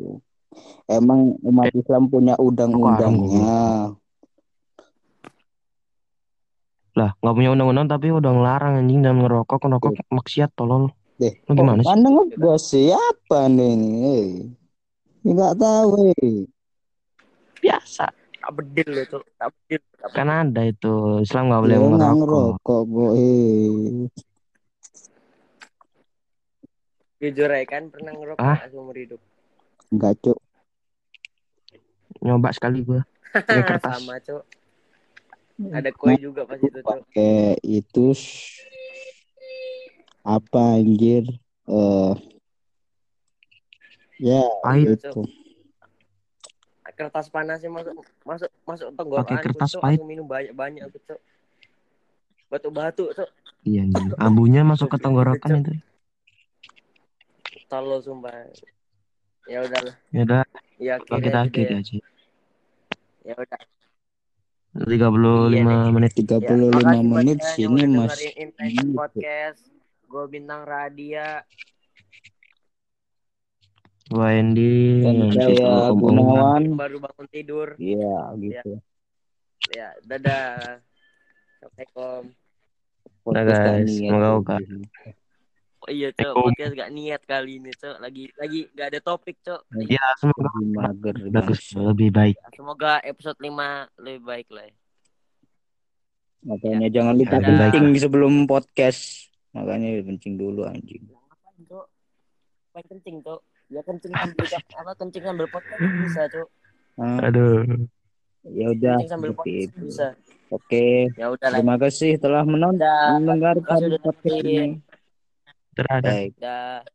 emang 0.88 1.36
umat 1.44 1.76
Islam 1.76 2.08
punya 2.08 2.40
undang-undangnya. 2.40 3.92
Lah 6.96 7.12
nggak 7.20 7.36
punya 7.36 7.50
undang-undang 7.52 7.92
tapi 7.92 8.08
udah 8.16 8.32
ngelarang 8.32 8.80
anjing 8.80 9.04
dan 9.04 9.20
ngerokok 9.20 9.60
ngerokok 9.68 10.08
maksiat 10.16 10.56
tolol. 10.56 10.88
Deh, 11.20 11.36
Lu 11.52 11.52
gimana 11.52 11.84
sih? 11.84 11.92
Anda 11.92 12.08
ngegas 12.16 12.64
siapa 12.72 13.52
nih. 13.52 14.56
Nggak 15.28 15.54
tahu, 15.60 15.90
hei. 16.00 16.48
Biasa. 17.60 18.08
Tak 18.46 18.54
bedil 18.54 18.88
loh 18.88 19.06
cok. 19.08 19.24
Tak 19.36 19.50
bedil. 19.50 19.82
Tak 19.92 20.06
bedil. 20.06 20.14
Kan 20.14 20.28
ada 20.30 20.62
itu 20.64 20.94
Islam 21.20 21.44
nggak 21.50 21.62
boleh 21.62 21.76
nggak 21.76 21.90
ngerokok. 21.90 22.16
ngerokok, 22.22 22.82
kok. 22.86 23.12
Hei. 23.12 24.06
Jujur 27.18 27.50
ya 27.50 27.66
kan 27.66 27.84
pernah 27.90 28.14
ngerokok 28.14 28.44
Ah? 28.46 28.60
seumur 28.70 28.94
hidup. 28.94 29.22
Enggak, 29.90 30.14
Cuk. 30.22 30.38
Nyoba 32.22 32.50
sekali 32.52 32.82
gua. 32.82 33.02
Pakai 33.32 33.64
kertas. 33.72 33.92
Sama, 33.98 34.16
Cok. 34.20 34.44
Ada 35.72 35.90
kue 35.90 36.14
juga 36.20 36.44
pas 36.44 36.60
itu, 36.60 36.70
Cok. 36.76 36.86
Pakai 36.86 37.58
itu 37.64 38.06
apa 40.22 40.62
anjir? 40.76 41.24
Eh 41.66 42.14
ya 44.18 44.42
Pahit. 44.62 45.02
itu. 45.02 45.22
Kertas 46.96 47.28
panasnya 47.28 47.68
masuk 47.68 47.94
masuk 48.24 48.50
masuk 48.64 48.88
tenggorokan. 48.96 49.28
Pakai 49.28 49.44
kertas 49.44 49.72
Cok. 49.76 49.82
pahit. 49.84 50.00
Minum 50.02 50.26
banyak-banyak, 50.26 50.88
aku, 50.88 50.98
Cok. 51.04 51.20
Batu-batu, 52.48 53.12
Cok. 53.12 53.30
Iya, 53.68 53.84
anjing. 53.84 54.16
Abunya 54.16 54.62
masuk 54.64 54.88
ke 54.88 54.98
tenggorokan 54.98 55.60
itu. 55.60 55.74
Tolol 57.68 58.00
sumpah. 58.00 58.32
Ya 59.46 59.62
udahlah. 59.62 59.96
Ya 60.10 60.22
udah, 60.24 60.42
Ya 60.76 60.96
kita 61.00 61.16
aja 61.20 61.40
akhiri 61.46 61.74
aja. 61.78 61.96
Ya 63.26 63.34
udah. 63.36 63.62
35 64.76 65.56
Iya 65.56 65.64
nih. 65.64 65.92
menit. 65.92 66.12
35 66.20 66.36
Ya, 66.44 66.68
makasih 66.68 66.84
buat 66.84 67.16
menit 67.16 67.40
sini 67.56 67.82
Mas. 67.88 68.20
Podcast. 68.92 69.62
Gue 70.06 70.24
Bintang 70.28 70.68
Radia. 70.68 71.44
Yang 74.06 75.34
saya. 75.34 75.90
Gunawan. 75.90 76.78
Baru 76.78 77.02
bangun 77.02 77.28
tidur. 77.34 77.74
Iya, 77.82 78.38
gitu. 78.38 78.78
Ya, 79.74 79.98
dadah. 80.06 80.78
Assalamualaikum. 81.58 82.22
Podcast 83.26 83.50
guys. 83.66 83.90
ya, 83.90 84.06
Semoga 84.06 84.30
Cuk. 84.30 84.38
oka. 84.46 84.56
Oh 85.86 85.90
iya, 85.90 86.10
Cok. 86.14 86.34
Podcast 86.38 86.74
gak 86.78 86.92
niat 86.94 87.22
kali 87.26 87.58
ini, 87.58 87.74
Cok. 87.74 87.98
Lagi 87.98 88.24
lagi 88.38 88.60
gak 88.78 88.88
ada 88.94 89.00
topik, 89.02 89.42
Cok. 89.42 89.62
Ya, 89.90 90.06
semoga 90.22 90.50
Lebih 90.54 90.70
mager, 90.78 91.16
bagus, 91.34 91.62
lebih 91.74 92.10
baik. 92.14 92.38
Ya, 92.38 92.50
semoga 92.54 93.02
episode 93.02 93.40
5 93.42 93.90
lebih 94.06 94.22
baik 94.22 94.48
lah. 94.54 94.66
ya. 94.70 94.76
Makanya 96.46 96.88
jangan 96.94 97.18
lupa 97.18 97.42
baik. 97.42 97.74
kencing 97.74 97.86
sebelum 97.98 98.46
podcast. 98.46 99.34
Makanya 99.58 100.06
kencing 100.06 100.38
dulu 100.38 100.62
anjing. 100.70 101.10
Ngapain, 101.10 101.58
Cok? 101.66 101.86
Ngapain 102.70 102.86
kencing, 102.86 103.18
Cok? 103.26 103.42
Ya 103.68 103.82
kencing 103.82 104.14
sambil 104.14 104.46
apa 104.78 104.92
kencing 104.96 105.24
sambil 105.26 105.48
podcast 105.50 105.82
bisa, 106.06 106.22
Cok. 106.30 106.48
Ah, 106.96 107.28
Aduh. 107.28 107.66
ya 108.46 108.66
udah 108.72 108.96
Kencing 108.96 109.12
sambil 109.12 109.30
seperti 109.34 109.52
podcast 109.52 109.74
itu. 109.74 109.86
bisa. 109.90 110.08
Oke, 110.54 111.10
Ya 111.18 111.28
udah 111.34 111.48
lah. 111.50 111.58
terima 111.58 111.76
kasih 111.82 112.12
telah 112.22 112.46
menonton 112.46 113.10
mendengarkan 113.20 113.80
podcast 114.00 114.38
ini. 114.40 114.80
Dah. 116.40 116.86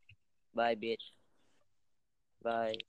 Bye, 0.54 0.78
bitch. 0.78 1.04
Bye. 2.40 2.80